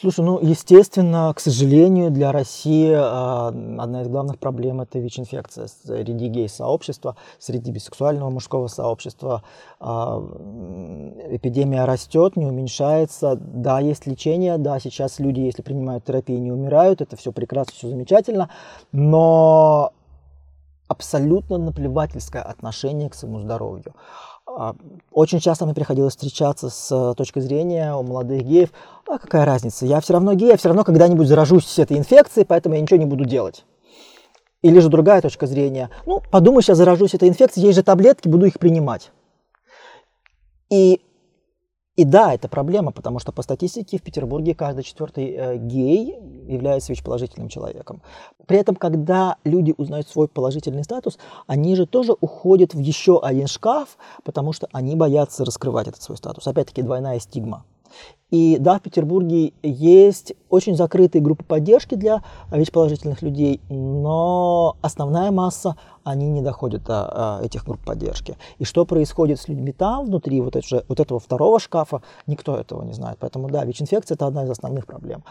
Слушай, 0.00 0.24
ну, 0.24 0.38
естественно, 0.40 1.32
к 1.34 1.40
сожалению, 1.40 2.12
для 2.12 2.30
России 2.30 2.88
э, 2.88 2.98
одна 3.80 4.02
из 4.02 4.06
главных 4.06 4.38
проблем– 4.38 4.80
это 4.82 5.00
ВИЧ-инфекция 5.00 5.66
среди 5.66 6.28
гей-сообщества, 6.28 7.16
среди 7.40 7.72
бисексуального 7.72 8.30
мужского 8.30 8.68
сообщества. 8.68 9.42
Э, 9.80 9.86
эпидемия 11.32 11.84
растет, 11.84 12.36
не 12.36 12.46
уменьшается. 12.46 13.34
Да, 13.34 13.80
есть 13.80 14.06
лечение, 14.06 14.56
да, 14.56 14.78
сейчас 14.78 15.18
люди, 15.18 15.40
если 15.40 15.62
принимают 15.62 16.04
терапию, 16.04 16.40
не 16.40 16.52
умирают, 16.52 17.00
это 17.00 17.16
все 17.16 17.32
прекрасно, 17.32 17.72
все 17.72 17.88
замечательно, 17.88 18.50
но 18.92 19.92
абсолютно 20.86 21.58
наплевательское 21.58 22.42
отношение 22.42 23.10
к 23.10 23.14
своему 23.14 23.40
здоровью. 23.40 23.96
А, 24.56 24.74
очень 25.12 25.40
часто 25.40 25.66
мне 25.66 25.74
приходилось 25.74 26.14
встречаться 26.14 26.70
с 26.70 26.90
э, 26.90 27.14
точки 27.16 27.38
зрения 27.38 27.94
у 27.94 28.02
молодых 28.02 28.42
геев, 28.42 28.70
а 29.06 29.18
какая 29.18 29.44
разница, 29.44 29.84
я 29.84 30.00
все 30.00 30.14
равно 30.14 30.32
гей, 30.32 30.48
я 30.48 30.56
все 30.56 30.68
равно 30.68 30.84
когда-нибудь 30.84 31.28
заражусь 31.28 31.78
этой 31.78 31.98
инфекцией, 31.98 32.46
поэтому 32.46 32.74
я 32.74 32.80
ничего 32.80 32.98
не 32.98 33.04
буду 33.04 33.26
делать. 33.26 33.66
Или 34.62 34.80
же 34.80 34.88
другая 34.88 35.20
точка 35.20 35.46
зрения, 35.46 35.90
ну, 36.06 36.22
подумай, 36.30 36.62
сейчас 36.62 36.78
заражусь 36.78 37.14
этой 37.14 37.28
инфекцией, 37.28 37.66
есть 37.66 37.76
же 37.76 37.82
таблетки, 37.82 38.26
буду 38.26 38.46
их 38.46 38.58
принимать. 38.58 39.12
И 40.70 41.02
и 41.98 42.04
да, 42.04 42.32
это 42.32 42.46
проблема, 42.48 42.92
потому 42.92 43.18
что 43.18 43.32
по 43.32 43.42
статистике 43.42 43.98
в 43.98 44.02
Петербурге 44.02 44.54
каждый 44.54 44.84
четвертый 44.84 45.32
э, 45.32 45.56
гей 45.56 46.16
является 46.46 46.92
ВИЧ-положительным 46.92 47.48
человеком. 47.48 48.02
При 48.46 48.56
этом, 48.56 48.76
когда 48.76 49.34
люди 49.42 49.74
узнают 49.76 50.08
свой 50.08 50.28
положительный 50.28 50.84
статус, 50.84 51.18
они 51.48 51.74
же 51.74 51.86
тоже 51.86 52.14
уходят 52.20 52.72
в 52.72 52.78
еще 52.78 53.18
один 53.20 53.48
шкаф, 53.48 53.98
потому 54.22 54.52
что 54.52 54.68
они 54.70 54.94
боятся 54.94 55.44
раскрывать 55.44 55.88
этот 55.88 56.00
свой 56.00 56.16
статус. 56.16 56.46
Опять-таки 56.46 56.82
двойная 56.82 57.18
стигма. 57.18 57.64
И 58.30 58.58
да, 58.60 58.78
в 58.78 58.82
Петербурге 58.82 59.54
есть 59.62 60.34
очень 60.50 60.76
закрытые 60.76 61.22
группы 61.22 61.44
поддержки 61.44 61.94
для 61.94 62.22
ВИЧ-положительных 62.50 63.22
людей, 63.22 63.60
но 63.70 64.76
основная 64.82 65.30
масса, 65.30 65.76
они 66.04 66.28
не 66.28 66.42
доходят 66.42 66.84
до 66.84 67.40
этих 67.42 67.64
групп 67.64 67.80
поддержки. 67.84 68.36
И 68.58 68.64
что 68.64 68.84
происходит 68.84 69.40
с 69.40 69.48
людьми 69.48 69.72
там, 69.72 70.06
внутри 70.06 70.40
вот, 70.42 70.56
этого, 70.56 70.84
вот 70.88 71.00
этого 71.00 71.20
второго 71.20 71.58
шкафа, 71.58 72.02
никто 72.26 72.56
этого 72.56 72.82
не 72.82 72.92
знает. 72.92 73.16
Поэтому 73.18 73.48
да, 73.48 73.64
ВИЧ-инфекция– 73.64 74.14
это 74.16 74.26
одна 74.26 74.44
из 74.44 74.50
основных 74.50 74.86
проблем. 74.86 75.24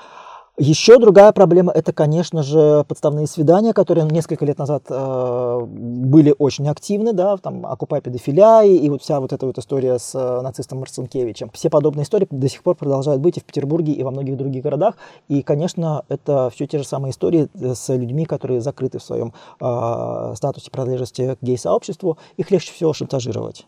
Еще 0.59 0.97
другая 0.97 1.31
проблема– 1.33 1.71
это, 1.75 1.93
конечно 1.93 2.41
же, 2.41 2.83
подставные 2.87 3.27
свидания, 3.27 3.73
которые 3.73 4.05
несколько 4.07 4.43
лет 4.43 4.57
назад 4.57 4.85
э, 4.89 5.59
были 5.67 6.33
очень 6.35 6.67
активны, 6.67 7.13
да, 7.13 7.37
там 7.37 7.63
«Окупай 7.63 8.01
педофиля» 8.01 8.63
и, 8.63 8.89
вот 8.89 9.03
вся 9.03 9.19
вот 9.19 9.33
эта 9.33 9.45
вот 9.45 9.59
история 9.59 9.99
с 9.99 10.15
э, 10.15 10.41
нацистом 10.41 10.79
Марцинкевичем. 10.79 11.51
Все 11.53 11.69
подобные 11.69 12.05
истории 12.05 12.27
до 12.31 12.49
сих 12.49 12.63
пор 12.63 12.73
продолжают 12.73 13.21
быть 13.21 13.37
и 13.37 13.39
в 13.39 13.43
Петербурге, 13.43 13.93
и 13.93 14.01
во 14.01 14.09
многих 14.09 14.35
других 14.35 14.63
городах. 14.63 14.95
И, 15.27 15.43
конечно, 15.43 16.05
это 16.09 16.49
все 16.51 16.65
те 16.65 16.79
же 16.79 16.85
самые 16.85 17.11
истории 17.11 17.49
э, 17.53 17.75
с 17.75 17.93
людьми, 17.93 18.25
которые 18.25 18.59
закрыты 18.59 18.97
в 18.97 19.03
своем 19.03 19.33
э, 19.61 20.33
статусе 20.35 20.71
принадлежности 20.71 21.35
к 21.35 21.37
гей-сообществу. 21.39 22.17
Их 22.35 22.49
легче 22.49 22.73
всего 22.73 22.93
шантажировать. 22.93 23.67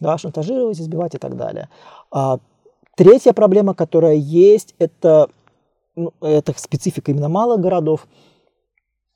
Да, 0.00 0.18
шантажировать, 0.18 0.78
избивать 0.78 1.14
и 1.14 1.18
так 1.18 1.34
далее. 1.34 1.70
А, 2.10 2.40
третья 2.94 3.32
проблема, 3.32 3.72
которая 3.72 4.16
есть, 4.16 4.74
это 4.78 5.30
это 6.20 6.54
специфика 6.56 7.10
именно 7.10 7.28
малых 7.28 7.60
городов. 7.60 8.06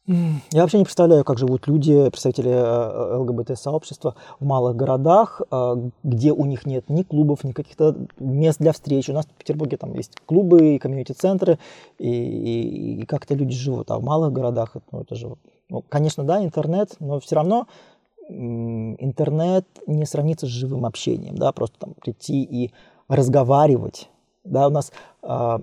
Я 0.07 0.63
вообще 0.63 0.79
не 0.79 0.85
представляю, 0.85 1.25
как 1.25 1.39
живут 1.39 1.69
люди, 1.69 2.09
представители 2.09 2.51
э, 2.51 3.17
ЛГБТ-сообщества 3.19 4.17
в 4.41 4.45
малых 4.45 4.75
городах, 4.75 5.41
э, 5.51 5.91
где 6.03 6.33
у 6.33 6.47
них 6.47 6.67
нет 6.67 6.89
ни 6.89 7.03
клубов, 7.03 7.45
ни 7.45 7.53
каких-то 7.53 7.97
мест 8.19 8.59
для 8.59 8.73
встреч. 8.73 9.09
У 9.09 9.13
нас 9.13 9.27
в 9.27 9.35
Петербурге 9.35 9.77
там 9.77 9.95
есть 9.95 10.19
клубы 10.27 10.75
и 10.75 10.79
комьюнити-центры, 10.79 11.61
и, 11.99 12.11
и, 12.11 13.01
и 13.03 13.07
как-то 13.07 13.35
люди 13.35 13.55
живут. 13.55 13.93
А 13.93 13.99
в 13.99 14.03
малых 14.03 14.33
городах, 14.33 14.75
ну, 14.91 15.03
это 15.03 15.15
же, 15.15 15.37
ну, 15.69 15.85
конечно, 15.89 16.25
да, 16.25 16.43
интернет, 16.43 16.97
но 16.99 17.21
все 17.21 17.37
равно 17.37 17.69
интернет 18.29 19.67
не 19.87 20.07
сравнится 20.07 20.47
с 20.47 20.51
живым 20.51 20.87
общением, 20.87 21.37
да, 21.37 21.53
просто 21.53 21.79
там 21.79 21.95
прийти 21.95 22.43
и 22.43 22.73
разговаривать. 23.09 24.09
Да, 24.45 24.69
у 24.69 24.71
нас 24.71 24.93
а, 25.23 25.61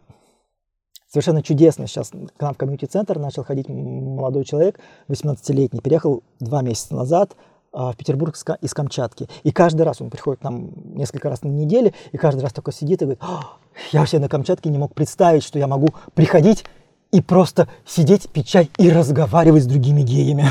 совершенно 1.08 1.42
чудесно. 1.42 1.88
Сейчас 1.88 2.10
к 2.10 2.42
нам 2.42 2.54
в 2.54 2.58
комьюнити-центр 2.58 3.18
начал 3.20 3.44
ходить 3.44 3.70
молодой 3.70 4.44
человек, 4.44 4.80
18-летний, 5.08 5.82
переехал 5.82 6.24
два 6.40 6.62
месяца 6.62 6.96
назад 6.96 7.36
а, 7.72 7.92
в 7.92 7.98
Петербург 7.98 8.36
из 8.62 8.74
Камчатки. 8.74 9.28
И 9.44 9.52
каждый 9.52 9.84
раз 9.84 10.02
он 10.02 10.10
приходит 10.10 10.42
к 10.42 10.44
нам 10.44 10.72
несколько 10.96 11.30
раз 11.30 11.44
на 11.44 11.50
неделю, 11.50 11.94
и 12.12 12.18
каждый 12.18 12.42
раз 12.42 12.54
только 12.54 12.72
сидит 12.72 13.02
и 13.02 13.06
говорит, 13.06 13.22
я 13.92 14.00
вообще 14.00 14.20
на 14.20 14.30
Камчатке 14.30 14.70
не 14.70 14.78
мог 14.78 14.94
представить, 14.94 15.44
что 15.44 15.60
я 15.60 15.68
могу 15.68 15.90
приходить 16.14 16.66
и 17.12 17.22
просто 17.22 17.68
сидеть, 17.86 18.30
пить 18.30 18.48
чай 18.48 18.70
и 18.78 18.90
разговаривать 18.90 19.64
с 19.64 19.68
другими 19.68 20.02
геями. 20.02 20.46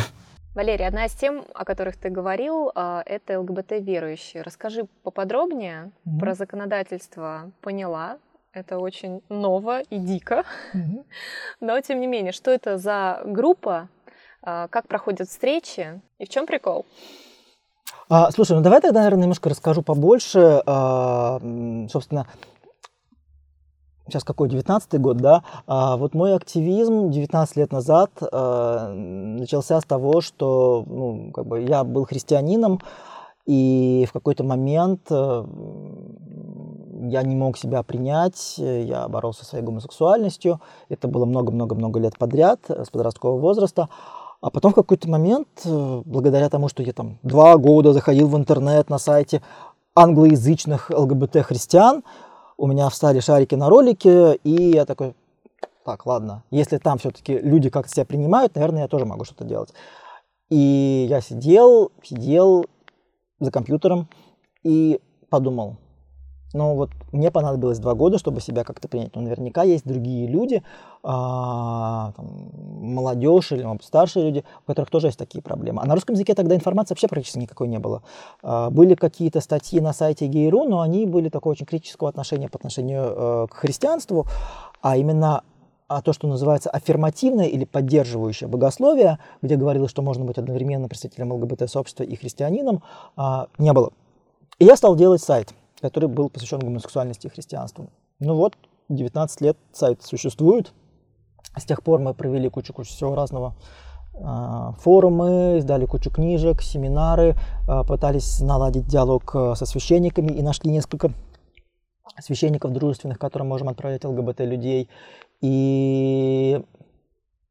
Валерий, 0.55 0.87
одна 0.87 1.05
из 1.05 1.12
тем, 1.12 1.45
о 1.55 1.66
которых 1.66 1.99
ты 1.99 2.09
говорил, 2.09 2.73
а, 2.75 3.03
это 3.05 3.38
ЛГБТ-верующие. 3.40 4.42
Расскажи 4.42 4.87
поподробнее 5.03 5.90
mm-hmm. 6.07 6.19
про 6.19 6.35
законодательство. 6.35 7.51
Поняла, 7.61 8.16
это 8.57 8.79
очень 8.79 9.23
ново 9.29 9.83
и 9.83 9.99
дико. 9.99 10.45
Mm-hmm. 10.75 11.05
Но, 11.61 11.81
тем 11.81 12.01
не 12.01 12.07
менее, 12.07 12.33
что 12.33 12.51
это 12.51 12.79
за 12.79 13.21
группа, 13.25 13.88
а, 14.42 14.69
как 14.69 14.88
проходят 14.88 15.29
встречи 15.29 16.01
и 16.19 16.25
в 16.25 16.29
чем 16.29 16.47
прикол? 16.47 16.87
А, 18.09 18.31
слушай, 18.31 18.57
ну 18.57 18.62
давай 18.62 18.81
тогда, 18.81 19.01
наверное, 19.01 19.23
немножко 19.23 19.51
расскажу 19.51 19.83
побольше. 19.83 20.62
А, 20.64 21.38
собственно, 21.90 22.27
сейчас 24.09 24.25
какой, 24.25 24.49
19 24.49 25.01
год, 25.01 25.19
да, 25.19 25.42
а 25.66 25.97
вот 25.97 26.14
мой 26.14 26.35
активизм 26.35 27.11
19 27.11 27.57
лет 27.57 27.73
назад 27.73 28.11
э, 28.21 28.92
начался 28.92 29.81
с 29.81 29.85
того, 29.85 30.21
что 30.21 30.85
ну, 30.87 31.33
как 31.33 31.47
бы 31.47 31.61
я 31.61 31.83
был 31.83 32.05
христианином, 32.05 32.81
и 33.47 34.07
в 34.09 34.12
какой-то 34.12 34.45
момент 34.45 35.01
э, 35.11 35.45
я 37.00 37.22
не 37.22 37.35
мог 37.35 37.59
себя 37.59 37.82
принять, 37.82 38.54
я 38.59 39.09
боролся 39.09 39.40
со 39.40 39.50
своей 39.50 39.64
гомосексуальностью, 39.64 40.61
это 40.88 41.09
было 41.09 41.24
много-много-много 41.24 42.00
лет 42.00 42.18
подряд, 42.18 42.61
с 42.68 42.90
подросткового 42.90 43.38
возраста, 43.38 43.88
а 44.40 44.50
потом 44.50 44.72
в 44.72 44.74
какой-то 44.74 45.09
момент, 45.09 45.48
э, 45.64 46.02
благодаря 46.04 46.48
тому, 46.48 46.68
что 46.68 46.82
я 46.82 46.92
там 46.92 47.18
два 47.22 47.56
года 47.56 47.92
заходил 47.92 48.28
в 48.28 48.37
интернет 48.37 48.90
на 48.90 48.98
сайте 48.98 49.42
англоязычных 49.94 50.90
ЛГБТ-христиан, 50.90 52.04
у 52.59 52.66
меня 52.66 52.88
встали 52.88 53.20
шарики 53.20 53.54
на 53.54 53.68
ролике, 53.68 54.35
и 54.44 54.70
я 54.72 54.85
такой, 54.85 55.14
так, 55.85 56.06
ладно, 56.06 56.42
если 56.50 56.78
там 56.78 56.98
все-таки 56.98 57.38
люди 57.38 57.70
как-то 57.70 57.92
себя 57.92 58.04
принимают, 58.04 58.54
наверное, 58.54 58.82
я 58.82 58.88
тоже 58.88 59.04
могу 59.04 59.24
что-то 59.24 59.44
делать. 59.44 59.72
И 60.48 61.06
я 61.09 61.20
сидел, 61.20 61.90
сидел 62.02 62.66
за 63.40 63.50
компьютером 63.50 64.09
и 64.62 65.00
подумал, 65.28 65.76
но 66.57 66.75
вот 66.75 66.90
мне 67.12 67.31
понадобилось 67.31 67.79
два 67.79 67.95
года, 67.95 68.19
чтобы 68.19 68.40
себя 68.40 68.64
как-то 68.64 68.88
принять. 68.88 69.14
Но 69.14 69.21
наверняка 69.21 69.62
есть 69.62 69.87
другие 69.87 70.27
люди, 70.27 70.62
а, 71.03 72.12
там, 72.16 72.27
молодежь 72.81 73.53
или 73.53 73.62
может, 73.62 73.85
старшие 73.85 74.25
люди, 74.25 74.45
у 74.64 74.66
которых 74.66 74.90
тоже 74.90 75.09
есть 75.09 75.19
такие 75.19 75.42
проблемы. 75.42 75.83
А 75.83 75.87
на 75.87 75.95
русском 75.95 76.14
языке 76.14 76.35
тогда 76.35 76.55
информации 76.55 76.95
вообще 76.95 77.09
практически 77.09 77.38
никакой 77.38 77.69
не 77.69 77.79
было. 77.79 78.03
А, 78.42 78.71
были 78.71 78.95
какие-то 78.95 79.40
статьи 79.40 79.81
на 79.81 79.92
сайте 79.92 80.27
Гейру, 80.27 80.64
но 80.64 80.81
они 80.81 81.07
были 81.07 81.29
такого 81.29 81.53
очень 81.53 81.66
критического 81.66 82.09
отношения 82.09 82.49
по 82.49 82.57
отношению 82.57 83.03
э, 83.05 83.47
к 83.51 83.55
христианству, 83.55 84.27
а 84.81 84.97
именно 84.97 85.42
а 85.88 86.03
то, 86.03 86.12
что 86.12 86.27
называется 86.27 86.69
аффирмативное 86.71 87.47
или 87.47 87.64
поддерживающее 87.64 88.49
богословие, 88.49 89.21
где 89.40 89.55
говорилось, 89.55 89.90
что 89.90 90.03
можно 90.03 90.25
быть 90.25 90.37
одновременно 90.37 90.88
представителем 90.88 91.33
ЛГБТ-сообщества 91.33 92.03
и 92.03 92.16
христианином, 92.16 92.83
а, 93.14 93.47
не 93.59 93.73
было. 93.73 93.92
И 94.59 94.64
я 94.64 94.75
стал 94.77 94.97
делать 94.97 95.23
сайт– 95.23 95.53
который 95.80 96.08
был 96.08 96.28
посвящен 96.28 96.60
гомосексуальности 96.60 97.26
и 97.26 97.30
христианству. 97.30 97.90
Ну 98.18 98.34
вот, 98.34 98.54
19 98.88 99.40
лет 99.40 99.56
сайт 99.72 100.02
существует. 100.02 100.72
С 101.56 101.64
тех 101.64 101.82
пор 101.82 102.00
мы 102.00 102.14
провели 102.14 102.48
кучу-кучу 102.48 102.90
всего 102.90 103.14
разного. 103.14 103.54
А, 104.18 104.72
форумы, 104.78 105.58
издали 105.58 105.84
кучу 105.84 106.10
книжек, 106.10 106.62
семинары, 106.62 107.34
а, 107.68 107.84
пытались 107.84 108.40
наладить 108.40 108.86
диалог 108.86 109.30
а, 109.34 109.54
со 109.54 109.66
священниками 109.66 110.32
и 110.32 110.42
нашли 110.42 110.70
несколько 110.70 111.12
священников 112.20 112.72
дружественных, 112.72 113.18
которым 113.18 113.48
можем 113.48 113.68
отправить 113.68 114.04
ЛГБТ 114.04 114.40
людей. 114.40 114.88
И, 115.42 116.62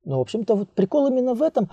ну, 0.05 0.17
в 0.17 0.21
общем-то, 0.21 0.55
вот 0.55 0.69
прикол 0.71 1.07
именно 1.07 1.35
в 1.35 1.43
этом. 1.43 1.69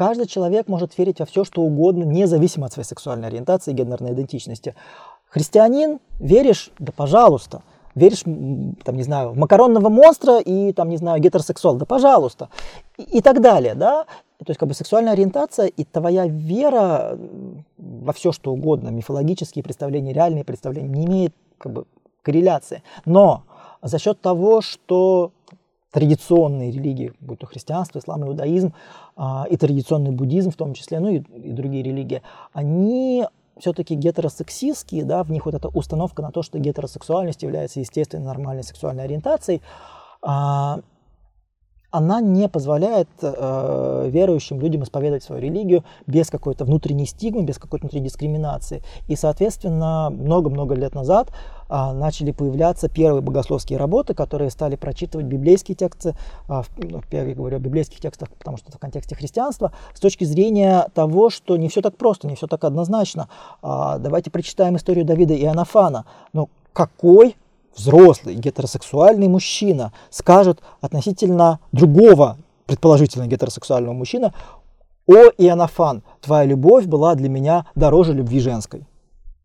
Каждый 0.00 0.26
человек 0.26 0.66
может 0.66 0.96
верить 0.96 1.18
во 1.18 1.26
все, 1.26 1.44
что 1.44 1.60
угодно, 1.60 2.04
независимо 2.04 2.64
от 2.64 2.72
своей 2.72 2.86
сексуальной 2.86 3.28
ориентации 3.28 3.72
и 3.72 3.74
гендерной 3.74 4.14
идентичности. 4.14 4.74
Христианин, 5.28 6.00
веришь? 6.18 6.70
Да 6.78 6.90
пожалуйста. 6.90 7.60
Веришь, 7.94 8.22
там, 8.22 8.96
не 8.96 9.02
знаю, 9.02 9.32
в 9.32 9.36
макаронного 9.36 9.90
монстра 9.90 10.38
и, 10.38 10.72
там, 10.72 10.88
не 10.88 10.96
знаю, 10.96 11.20
гетеросексуал? 11.20 11.74
Да 11.74 11.84
пожалуйста. 11.84 12.48
И, 12.96 13.18
и 13.18 13.20
так 13.20 13.42
далее, 13.42 13.74
да. 13.74 14.04
То 14.38 14.46
есть, 14.48 14.58
как 14.58 14.70
бы, 14.70 14.74
сексуальная 14.74 15.12
ориентация 15.12 15.66
и 15.66 15.84
твоя 15.84 16.26
вера 16.26 17.18
во 17.76 18.14
все, 18.14 18.32
что 18.32 18.54
угодно, 18.54 18.88
мифологические 18.88 19.62
представления, 19.62 20.14
реальные 20.14 20.44
представления, 20.44 20.88
не 20.88 21.04
имеет, 21.04 21.34
как 21.58 21.72
бы, 21.72 21.84
корреляции. 22.22 22.82
Но 23.04 23.42
за 23.82 23.98
счет 23.98 24.18
того, 24.22 24.62
что 24.62 25.32
традиционные 25.92 26.70
религии, 26.70 27.12
будь 27.20 27.40
то 27.40 27.46
христианство, 27.46 27.98
ислам, 27.98 28.24
иудаизм 28.24 28.72
а, 29.16 29.46
и 29.50 29.56
традиционный 29.56 30.12
буддизм 30.12 30.50
в 30.50 30.56
том 30.56 30.74
числе, 30.74 31.00
ну 31.00 31.08
и, 31.08 31.18
и 31.18 31.52
другие 31.52 31.82
религии, 31.82 32.22
они 32.52 33.26
все-таки 33.58 33.94
гетеросексистские, 33.94 35.04
да, 35.04 35.22
в 35.22 35.30
них 35.30 35.44
вот 35.46 35.54
эта 35.54 35.68
установка 35.68 36.22
на 36.22 36.30
то, 36.30 36.42
что 36.42 36.58
гетеросексуальность 36.58 37.42
является 37.42 37.80
естественной 37.80 38.24
нормальной 38.24 38.62
сексуальной 38.62 39.04
ориентацией, 39.04 39.62
а, 40.22 40.80
она 41.90 42.20
не 42.20 42.48
позволяет 42.48 43.08
э, 43.20 44.08
верующим 44.10 44.60
людям 44.60 44.84
исповедовать 44.84 45.24
свою 45.24 45.42
религию 45.42 45.84
без 46.06 46.30
какой-то 46.30 46.64
внутренней 46.64 47.06
стигмы, 47.06 47.42
без 47.42 47.58
какой-то 47.58 47.86
внутренней 47.86 48.04
дискриминации. 48.04 48.82
И, 49.08 49.16
соответственно, 49.16 50.10
много-много 50.10 50.74
лет 50.74 50.94
назад 50.94 51.32
э, 51.70 51.92
начали 51.92 52.32
появляться 52.32 52.88
первые 52.88 53.22
богословские 53.22 53.78
работы, 53.78 54.12
которые 54.14 54.50
стали 54.50 54.76
прочитывать 54.76 55.26
библейские 55.26 55.76
тексты, 55.76 56.14
э, 56.48 56.62
ну, 56.76 57.02
я 57.10 57.34
говорю 57.34 57.56
о 57.56 57.60
библейских 57.60 58.00
текстах, 58.00 58.28
потому 58.30 58.56
что 58.56 58.68
это 58.68 58.76
в 58.76 58.80
контексте 58.80 59.14
христианства, 59.14 59.72
с 59.94 60.00
точки 60.00 60.24
зрения 60.24 60.88
того, 60.94 61.30
что 61.30 61.56
не 61.56 61.68
все 61.68 61.80
так 61.80 61.96
просто, 61.96 62.26
не 62.26 62.34
все 62.34 62.46
так 62.46 62.64
однозначно. 62.64 63.28
Э, 63.62 63.96
давайте 63.98 64.30
прочитаем 64.30 64.76
историю 64.76 65.04
Давида 65.04 65.34
и 65.34 65.44
Анафана. 65.44 66.04
Но 66.32 66.48
какой 66.72 67.36
взрослый 67.76 68.34
гетеросексуальный 68.34 69.28
мужчина 69.28 69.92
скажет 70.10 70.60
относительно 70.80 71.60
другого 71.72 72.36
предположительно 72.66 73.26
гетеросексуального 73.26 73.94
мужчины, 73.94 74.32
«О, 75.08 75.30
Иоаннафан, 75.38 76.04
твоя 76.20 76.44
любовь 76.44 76.86
была 76.86 77.16
для 77.16 77.28
меня 77.28 77.66
дороже 77.74 78.12
любви 78.12 78.38
женской». 78.38 78.86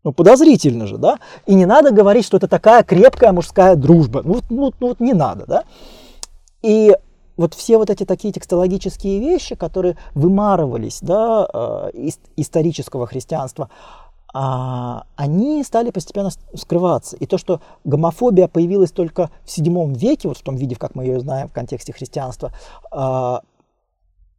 Ну, 0.06 0.12
подозрительно 0.12 0.86
же, 0.86 0.98
да? 0.98 1.18
И 1.46 1.54
не 1.56 1.66
надо 1.66 1.90
говорить, 1.90 2.24
что 2.24 2.36
это 2.36 2.46
такая 2.46 2.84
крепкая 2.84 3.32
мужская 3.32 3.74
дружба. 3.74 4.22
Ну, 4.24 4.40
ну, 4.50 4.72
ну 4.78 4.86
вот 4.86 5.00
не 5.00 5.14
надо, 5.14 5.46
да? 5.46 5.64
И 6.62 6.96
вот 7.36 7.54
все 7.54 7.76
вот 7.76 7.90
эти 7.90 8.04
такие 8.04 8.32
текстологические 8.32 9.18
вещи, 9.18 9.56
которые 9.56 9.98
вымарывались, 10.14 11.00
да, 11.02 11.48
э, 11.52 12.10
исторического 12.36 13.08
христианства, 13.08 13.68
а, 14.32 15.06
они 15.16 15.64
стали 15.64 15.90
постепенно 15.90 16.30
скрываться. 16.54 17.16
И 17.16 17.26
то, 17.26 17.36
что 17.36 17.60
гомофобия 17.82 18.46
появилась 18.46 18.92
только 18.92 19.30
в 19.44 19.48
VII 19.48 19.92
веке, 19.92 20.28
вот 20.28 20.38
в 20.38 20.42
том 20.42 20.54
виде, 20.54 20.76
как 20.76 20.94
мы 20.94 21.04
ее 21.04 21.18
знаем 21.18 21.48
в 21.48 21.52
контексте 21.52 21.92
христианства, 21.92 22.52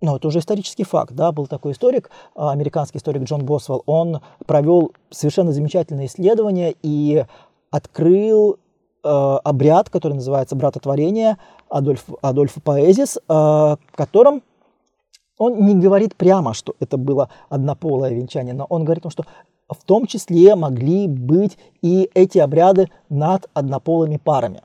ну, 0.02 0.16
это 0.16 0.28
уже 0.28 0.40
исторический 0.40 0.84
факт, 0.84 1.14
да, 1.14 1.32
был 1.32 1.48
такой 1.48 1.72
историк, 1.72 2.10
а, 2.36 2.52
американский 2.52 3.00
историк 3.00 3.24
Джон 3.24 3.46
Босвелл, 3.46 3.84
он 3.86 4.22
провел 4.46 4.92
совершенно 5.10 5.52
замечательное 5.52 6.06
исследование 6.06 6.76
и 6.84 7.26
открыл 7.72 8.58
э, 9.04 9.08
обряд, 9.08 9.90
который 9.90 10.14
называется 10.14 10.56
«Братотворение» 10.56 11.38
Адольф, 11.70 12.06
Адольфа 12.22 12.62
Поэзис, 12.62 13.18
э, 13.18 13.22
в 13.28 13.96
котором 13.96 14.42
он 15.38 15.66
не 15.66 15.76
говорит 15.76 16.16
прямо, 16.16 16.54
что 16.54 16.76
это 16.80 16.98
было 16.98 17.30
однополое 17.50 18.14
венчание, 18.14 18.54
но 18.54 18.66
он 18.70 18.86
говорит, 18.86 19.04
что 19.10 19.26
в 19.70 19.84
том 19.84 20.08
числе 20.08 20.56
могли 20.56 21.08
быть 21.08 21.58
и 21.82 22.10
эти 22.14 22.38
обряды 22.38 22.90
над 23.10 23.50
однополыми 23.54 24.18
парами. 24.18 24.62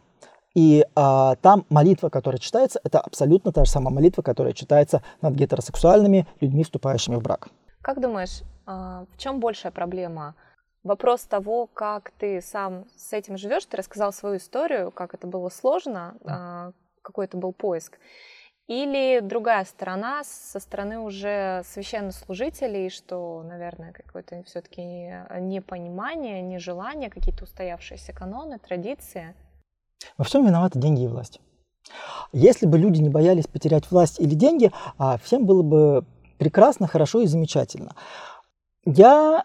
И 0.55 0.85
а, 0.95 1.37
там 1.37 1.65
молитва, 1.71 2.11
которая 2.11 2.39
читается, 2.39 2.81
это 2.85 3.01
абсолютно 3.01 3.53
та 3.53 3.65
же 3.65 3.71
самая 3.71 3.95
молитва, 3.95 4.23
которая 4.23 4.53
читается 4.53 5.03
над 5.23 5.35
гетеросексуальными 5.35 6.27
людьми, 6.41 6.63
вступающими 6.63 7.17
в 7.17 7.23
брак. 7.23 7.49
Как 7.81 8.01
думаешь, 8.01 8.43
а, 8.67 9.07
в 9.13 9.19
чем 9.19 9.41
большая 9.41 9.73
проблема? 9.73 10.35
Вопрос 10.83 11.23
того, 11.23 11.69
как 11.69 12.11
ты 12.19 12.41
сам 12.43 12.87
с 12.97 13.13
этим 13.13 13.39
живешь, 13.39 13.65
ты 13.67 13.77
рассказал 13.77 14.13
свою 14.13 14.37
историю, 14.37 14.91
как 14.91 15.15
это 15.15 15.27
было 15.27 15.49
сложно, 15.49 16.17
а, 16.25 16.73
какой 17.03 17.27
это 17.27 17.37
был 17.37 17.53
поиск. 17.53 17.99
Или 18.69 19.21
другая 19.21 19.65
сторона 19.65 20.23
со 20.25 20.61
стороны 20.61 20.99
уже 21.01 21.63
священнослужителей, 21.65 22.91
что, 22.91 23.43
наверное, 23.43 23.93
какое-то 23.93 24.43
все-таки 24.45 25.13
непонимание, 25.41 26.41
нежелание, 26.43 27.11
какие-то 27.11 27.45
устоявшиеся 27.45 28.13
каноны, 28.13 28.59
традиции. 28.59 29.35
Во 30.19 30.25
всем 30.25 30.47
виноваты 30.47 30.79
деньги 30.79 31.03
и 31.03 31.09
власть. 31.09 31.41
Если 32.33 32.67
бы 32.67 32.79
люди 32.79 33.01
не 33.01 33.09
боялись 33.09 33.47
потерять 33.47 33.91
власть 33.91 34.21
или 34.21 34.35
деньги, 34.35 34.73
а 34.99 35.19
всем 35.19 35.45
было 35.47 35.63
бы 35.63 36.05
прекрасно, 36.39 36.87
хорошо 36.87 37.21
и 37.21 37.27
замечательно. 37.27 37.95
Я 38.85 39.45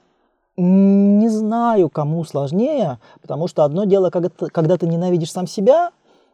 Не 0.59 1.29
знаю, 1.29 1.87
кому 1.87 2.23
сложнее, 2.23 2.99
потому 3.21 3.47
что 3.47 3.63
одно 3.63 3.83
дело, 3.83 4.09
когда 4.09 4.77
ты, 4.77 4.87
ненавидишь 4.87 5.31
сам 5.31 5.45
себя, 5.45 5.91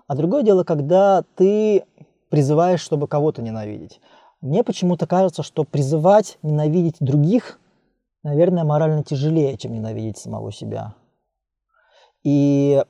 а 0.08 0.16
другое 0.16 0.44
дело, 0.44 0.64
когда 0.64 1.26
ты 1.36 1.84
призываешь, 2.30 2.80
чтобы 2.80 3.10
кого-то 3.10 3.42
ненавидеть. 3.42 4.00
Мне 4.40 4.64
почему-то 4.64 5.08
кажется, 5.08 5.44
что 5.44 5.66
призывать 5.66 6.38
ненавидеть 6.42 6.96
других, 7.02 7.60
наверное, 8.24 8.64
морально 8.64 9.04
тяжелее, 9.04 9.58
чем 9.58 9.74
ненавидеть 9.74 10.18
самого 10.18 10.54
себя. 10.54 10.96
И 12.24 12.82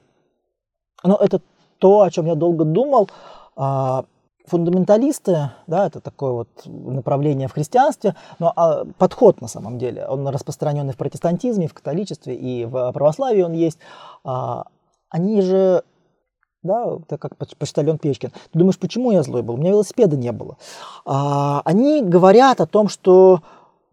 ну, 1.04 1.16
это 1.16 1.42
то, 1.80 2.02
о 2.02 2.12
чем 2.12 2.26
я 2.26 2.36
долго 2.36 2.66
думал. 2.66 3.10
А, 3.56 4.06
фундаменталисты, 4.46 5.52
да, 5.68 5.88
это 5.88 6.02
такое 6.02 6.32
вот 6.32 6.48
направление 6.66 7.48
в 7.48 7.54
христианстве, 7.54 8.16
но 8.40 8.52
а, 8.56 8.86
подход 8.98 9.42
на 9.42 9.48
самом 9.48 9.78
деле, 9.78 10.06
он 10.08 10.28
распространенный 10.28 10.94
в 10.94 10.98
протестантизме, 10.98 11.68
в 11.68 11.74
католичестве 11.74 12.36
и 12.36 12.66
в 12.66 12.92
православии 12.92 13.42
он 13.42 13.54
есть. 13.54 13.80
А, 14.24 14.66
они 15.10 15.42
же, 15.42 15.84
да, 16.62 16.98
так 17.08 17.22
как 17.22 17.38
почтальон 17.38 17.98
Печкин, 17.98 18.32
ты 18.32 18.60
думаешь, 18.60 18.80
почему 18.80 19.12
я 19.12 19.24
злой 19.24 19.44
был? 19.44 19.56
У 19.56 19.58
меня 19.58 19.72
велосипеда 19.72 20.18
не 20.18 20.32
было. 20.32 20.58
А, 21.06 21.62
они 21.64 22.02
говорят 22.02 22.60
о 22.60 22.68
том, 22.68 22.90
что 22.90 23.42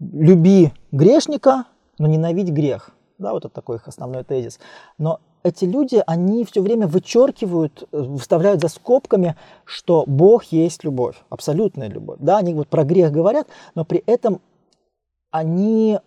люби 0.01 0.73
грешника, 0.91 1.65
но 1.99 2.07
ненавидь 2.07 2.51
грех. 2.51 2.91
Да, 3.19 3.33
вот 3.33 3.45
это 3.45 3.55
такой 3.55 3.77
их 3.77 3.87
основной 3.87 4.25
тезис. 4.25 4.59
Но 4.97 5.21
эти 5.43 5.65
люди, 5.65 6.03
они 6.07 6.45
все 6.45 6.63
время 6.63 6.87
вычеркивают, 6.87 7.89
э, 7.93 7.99
выставляют 7.99 8.61
за 8.61 8.69
скобками, 8.69 9.37
что 9.65 10.05
Бог 10.07 10.45
есть 10.45 10.85
любовь, 10.85 11.17
абсолютная 11.29 11.89
любовь. 11.89 12.19
Да, 12.21 12.39
они 12.39 12.55
вот 12.55 12.69
про 12.69 12.85
грех 12.85 13.11
говорят, 13.13 13.49
но 13.75 13.85
при 13.85 14.03
этом 14.07 14.41
они 15.31 15.99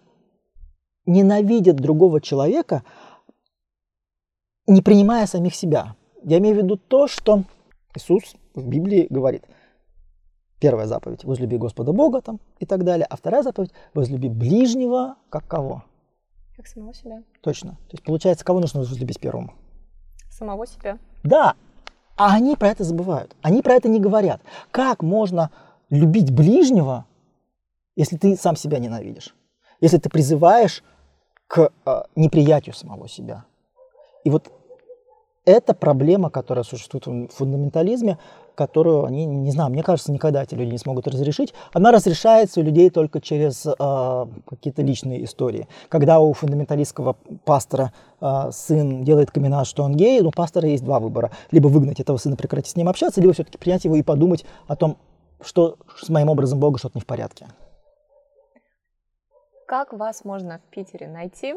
ненавидят 1.05 1.77
другого 1.77 2.21
человека, 2.21 2.83
не 4.67 4.81
принимая 4.81 5.25
самих 5.25 5.55
себя. 5.55 5.95
Я 6.23 6.37
имею 6.37 6.55
в 6.55 6.57
виду 6.59 6.77
то, 6.77 7.07
что 7.07 7.43
Иисус 7.95 8.35
в 8.53 8.67
Библии 8.67 9.07
говорит. 9.09 9.43
Первая 10.59 10.87
заповедь– 10.87 11.23
возлюби 11.25 11.57
Господа 11.57 11.91
Бога 11.91 12.21
там, 12.21 12.39
и 12.59 12.65
так 12.65 12.85
далее. 12.85 13.05
А 13.09 13.17
вторая 13.17 13.43
заповедь– 13.43 13.71
возлюби 13.93 14.29
ближнего 14.29 15.17
как 15.29 15.45
кого? 15.45 15.83
Как 16.63 16.69
самого 16.69 16.93
себя. 16.93 17.23
Точно. 17.41 17.71
То 17.71 17.91
есть, 17.91 18.05
получается, 18.05 18.45
кого 18.45 18.61
нужно 18.61 18.79
возлюбить 18.79 19.19
первым? 19.19 19.51
Самого 20.29 20.65
себя. 20.65 20.97
Да. 21.21 21.55
А 22.15 22.33
они 22.33 22.55
про 22.55 22.69
это 22.69 22.85
забывают. 22.85 23.35
Они 23.41 23.61
про 23.61 23.73
это 23.73 23.89
не 23.89 23.99
говорят. 23.99 24.41
Как 24.71 25.03
можно 25.03 25.51
любить 25.89 26.31
ближнего, 26.31 27.05
если 27.97 28.15
ты 28.15 28.37
сам 28.37 28.55
себя 28.55 28.79
ненавидишь? 28.79 29.35
Если 29.81 29.97
ты 29.97 30.09
призываешь 30.09 30.85
к 31.47 31.69
э, 31.85 32.03
неприятию 32.15 32.73
самого 32.73 33.09
себя. 33.09 33.43
И 34.23 34.29
вот 34.29 34.49
это 35.45 35.73
проблема, 35.73 36.29
которая 36.29 36.63
существует 36.63 37.05
в 37.05 37.27
фундаментализме, 37.29 38.17
которую 38.55 39.05
они, 39.05 39.25
не 39.25 39.51
знаю, 39.51 39.71
мне 39.71 39.83
кажется, 39.83 40.11
никогда 40.11 40.43
эти 40.43 40.55
люди 40.55 40.71
не 40.71 40.77
смогут 40.77 41.07
разрешить. 41.07 41.53
Она 41.73 41.91
разрешается 41.91 42.59
у 42.59 42.63
людей 42.63 42.89
только 42.89 43.19
через 43.19 43.65
э, 43.65 44.25
какие-то 44.47 44.81
личные 44.81 45.23
истории. 45.25 45.67
Когда 45.89 46.19
у 46.19 46.31
фундаменталистского 46.33 47.15
пастора 47.45 47.93
э, 48.21 48.51
сын 48.51 49.03
делает 49.03 49.31
камин 49.31 49.53
что 49.65 49.83
он 49.83 49.95
гей, 49.95 50.21
у 50.21 50.31
пастора 50.31 50.69
есть 50.69 50.83
два 50.83 50.99
выбора. 50.99 51.31
Либо 51.51 51.67
выгнать 51.67 51.99
этого 51.99 52.17
сына, 52.17 52.35
прекратить 52.35 52.71
с 52.71 52.75
ним 52.75 52.87
общаться, 52.87 53.21
либо 53.21 53.33
все-таки 53.33 53.57
принять 53.57 53.85
его 53.85 53.95
и 53.95 54.03
подумать 54.03 54.45
о 54.67 54.75
том, 54.75 54.97
что 55.41 55.77
с 55.97 56.09
моим 56.09 56.29
образом 56.29 56.59
Бога 56.59 56.79
что-то 56.79 56.97
не 56.97 57.01
в 57.01 57.05
порядке. 57.05 57.47
Как 59.67 59.93
вас 59.93 60.23
можно 60.23 60.59
в 60.59 60.69
Питере 60.73 61.07
найти? 61.07 61.55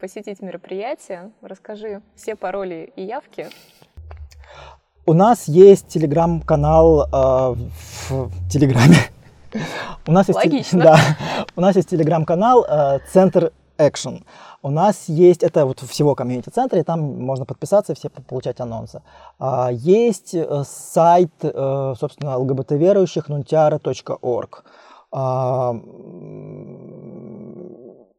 Посетить 0.00 0.40
мероприятие. 0.40 1.30
Расскажи 1.42 2.02
все 2.16 2.34
пароли 2.34 2.92
и 2.96 3.02
явки. 3.02 3.48
У 5.06 5.12
нас 5.12 5.48
есть 5.48 5.88
телеграм-канал 5.88 7.02
э, 7.02 7.54
в 8.08 8.48
Телеграме. 8.50 8.96
У 10.06 10.12
нас 10.12 10.28
Логично. 10.28 10.56
Есть, 10.56 10.78
да, 10.78 10.98
у 11.56 11.60
нас 11.60 11.76
есть 11.76 11.90
телеграм-канал 11.90 12.64
э, 12.68 12.98
Центр 13.12 13.52
Action. 13.78 14.22
У 14.62 14.70
нас 14.70 15.08
есть, 15.08 15.42
это 15.42 15.64
вот 15.64 15.80
всего 15.80 16.14
комьюнити-центра, 16.14 16.78
и 16.78 16.82
там 16.82 17.00
можно 17.00 17.46
подписаться 17.46 17.92
и 17.92 17.96
все 17.96 18.10
получать 18.10 18.60
анонсы. 18.60 19.02
А, 19.38 19.70
есть 19.72 20.34
э, 20.34 20.64
сайт, 20.66 21.32
э, 21.42 21.94
собственно, 21.98 22.36
лгбт-верующих, 22.36 23.30
nuntiara.org. 23.30 24.64
А, 25.12 25.74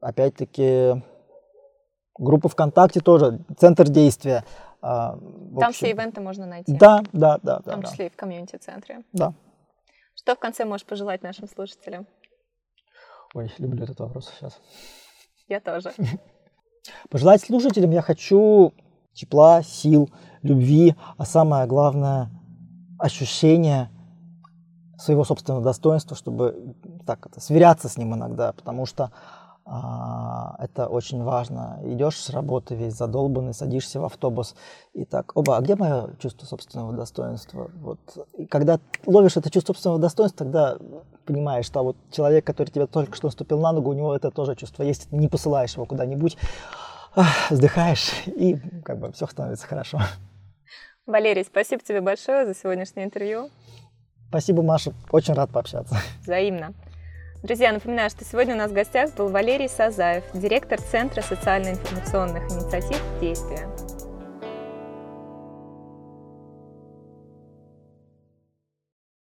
опять-таки, 0.01 1.03
Группа 2.21 2.49
ВКонтакте 2.49 2.99
тоже, 2.99 3.39
центр 3.57 3.89
действия. 3.89 4.45
А, 4.79 5.17
Там 5.59 5.73
все 5.73 5.89
ивенты 5.89 6.21
можно 6.21 6.45
найти. 6.45 6.71
Да, 6.71 7.01
да, 7.13 7.39
да. 7.41 7.61
В 7.61 7.63
том 7.63 7.81
да, 7.81 7.87
числе 7.87 7.97
да. 7.97 8.05
и 8.05 8.09
в 8.09 8.15
комьюнити-центре. 8.15 9.01
Да. 9.11 9.33
Что 10.13 10.35
в 10.35 10.39
конце 10.39 10.65
можешь 10.65 10.85
пожелать 10.85 11.23
нашим 11.23 11.47
слушателям? 11.47 12.05
Ой, 13.33 13.51
люблю 13.57 13.83
этот 13.83 13.99
вопрос 14.01 14.31
сейчас. 14.37 14.59
Я 15.47 15.59
тоже. 15.59 15.93
Пожелать 17.09 17.41
слушателям 17.41 17.89
я 17.89 18.03
хочу 18.03 18.71
тепла, 19.13 19.63
сил, 19.63 20.11
любви, 20.43 20.95
а 21.17 21.25
самое 21.25 21.65
главное 21.65 22.29
ощущение 22.99 23.89
своего 24.95 25.23
собственного 25.23 25.63
достоинства, 25.63 26.15
чтобы 26.15 26.75
так 27.07 27.25
это, 27.25 27.41
сверяться 27.41 27.89
с 27.89 27.97
ним 27.97 28.13
иногда, 28.13 28.53
потому 28.53 28.85
что 28.85 29.11
это 29.65 30.87
очень 30.89 31.23
важно. 31.23 31.79
Идешь 31.83 32.17
с 32.17 32.29
работы 32.29 32.75
весь 32.75 32.93
задолбанный, 32.93 33.53
садишься 33.53 33.99
в 33.99 34.05
автобус 34.05 34.55
и 34.93 35.05
так, 35.05 35.31
оба, 35.35 35.57
а 35.57 35.61
где 35.61 35.75
мое 35.75 36.15
чувство 36.17 36.45
собственного 36.45 36.93
достоинства? 36.93 37.69
Вот. 37.75 37.99
И 38.37 38.45
когда 38.45 38.79
ловишь 39.05 39.37
это 39.37 39.49
чувство 39.49 39.73
собственного 39.73 39.99
достоинства, 39.99 40.45
тогда 40.45 40.77
понимаешь, 41.25 41.65
что 41.65 41.83
вот 41.83 41.95
человек, 42.11 42.45
который 42.45 42.69
тебя 42.69 42.87
только 42.87 43.15
что 43.15 43.27
наступил 43.27 43.59
на 43.59 43.71
ногу, 43.71 43.91
у 43.91 43.93
него 43.93 44.15
это 44.15 44.31
тоже 44.31 44.55
чувство 44.55 44.83
есть, 44.83 45.11
не 45.11 45.27
посылаешь 45.27 45.75
его 45.75 45.85
куда-нибудь, 45.85 46.37
вздыхаешь, 47.49 48.11
и 48.25 48.57
как 48.83 48.99
бы 48.99 49.11
все 49.11 49.27
становится 49.27 49.67
хорошо. 49.67 49.99
Валерий, 51.05 51.43
спасибо 51.43 51.83
тебе 51.83 52.01
большое 52.01 52.45
за 52.45 52.55
сегодняшнее 52.55 53.05
интервью. 53.05 53.49
Спасибо, 54.29 54.63
Маша. 54.63 54.93
Очень 55.11 55.33
рад 55.33 55.49
пообщаться. 55.49 55.97
Взаимно. 56.21 56.73
Друзья, 57.43 57.71
напоминаю, 57.71 58.11
что 58.11 58.23
сегодня 58.23 58.53
у 58.53 58.57
нас 58.57 58.69
в 58.69 58.73
гостях 58.75 59.15
был 59.15 59.29
Валерий 59.29 59.67
Сазаев, 59.67 60.23
директор 60.35 60.79
Центра 60.79 61.23
социально-информационных 61.23 62.43
инициатив 62.51 63.01
«Действия». 63.19 63.67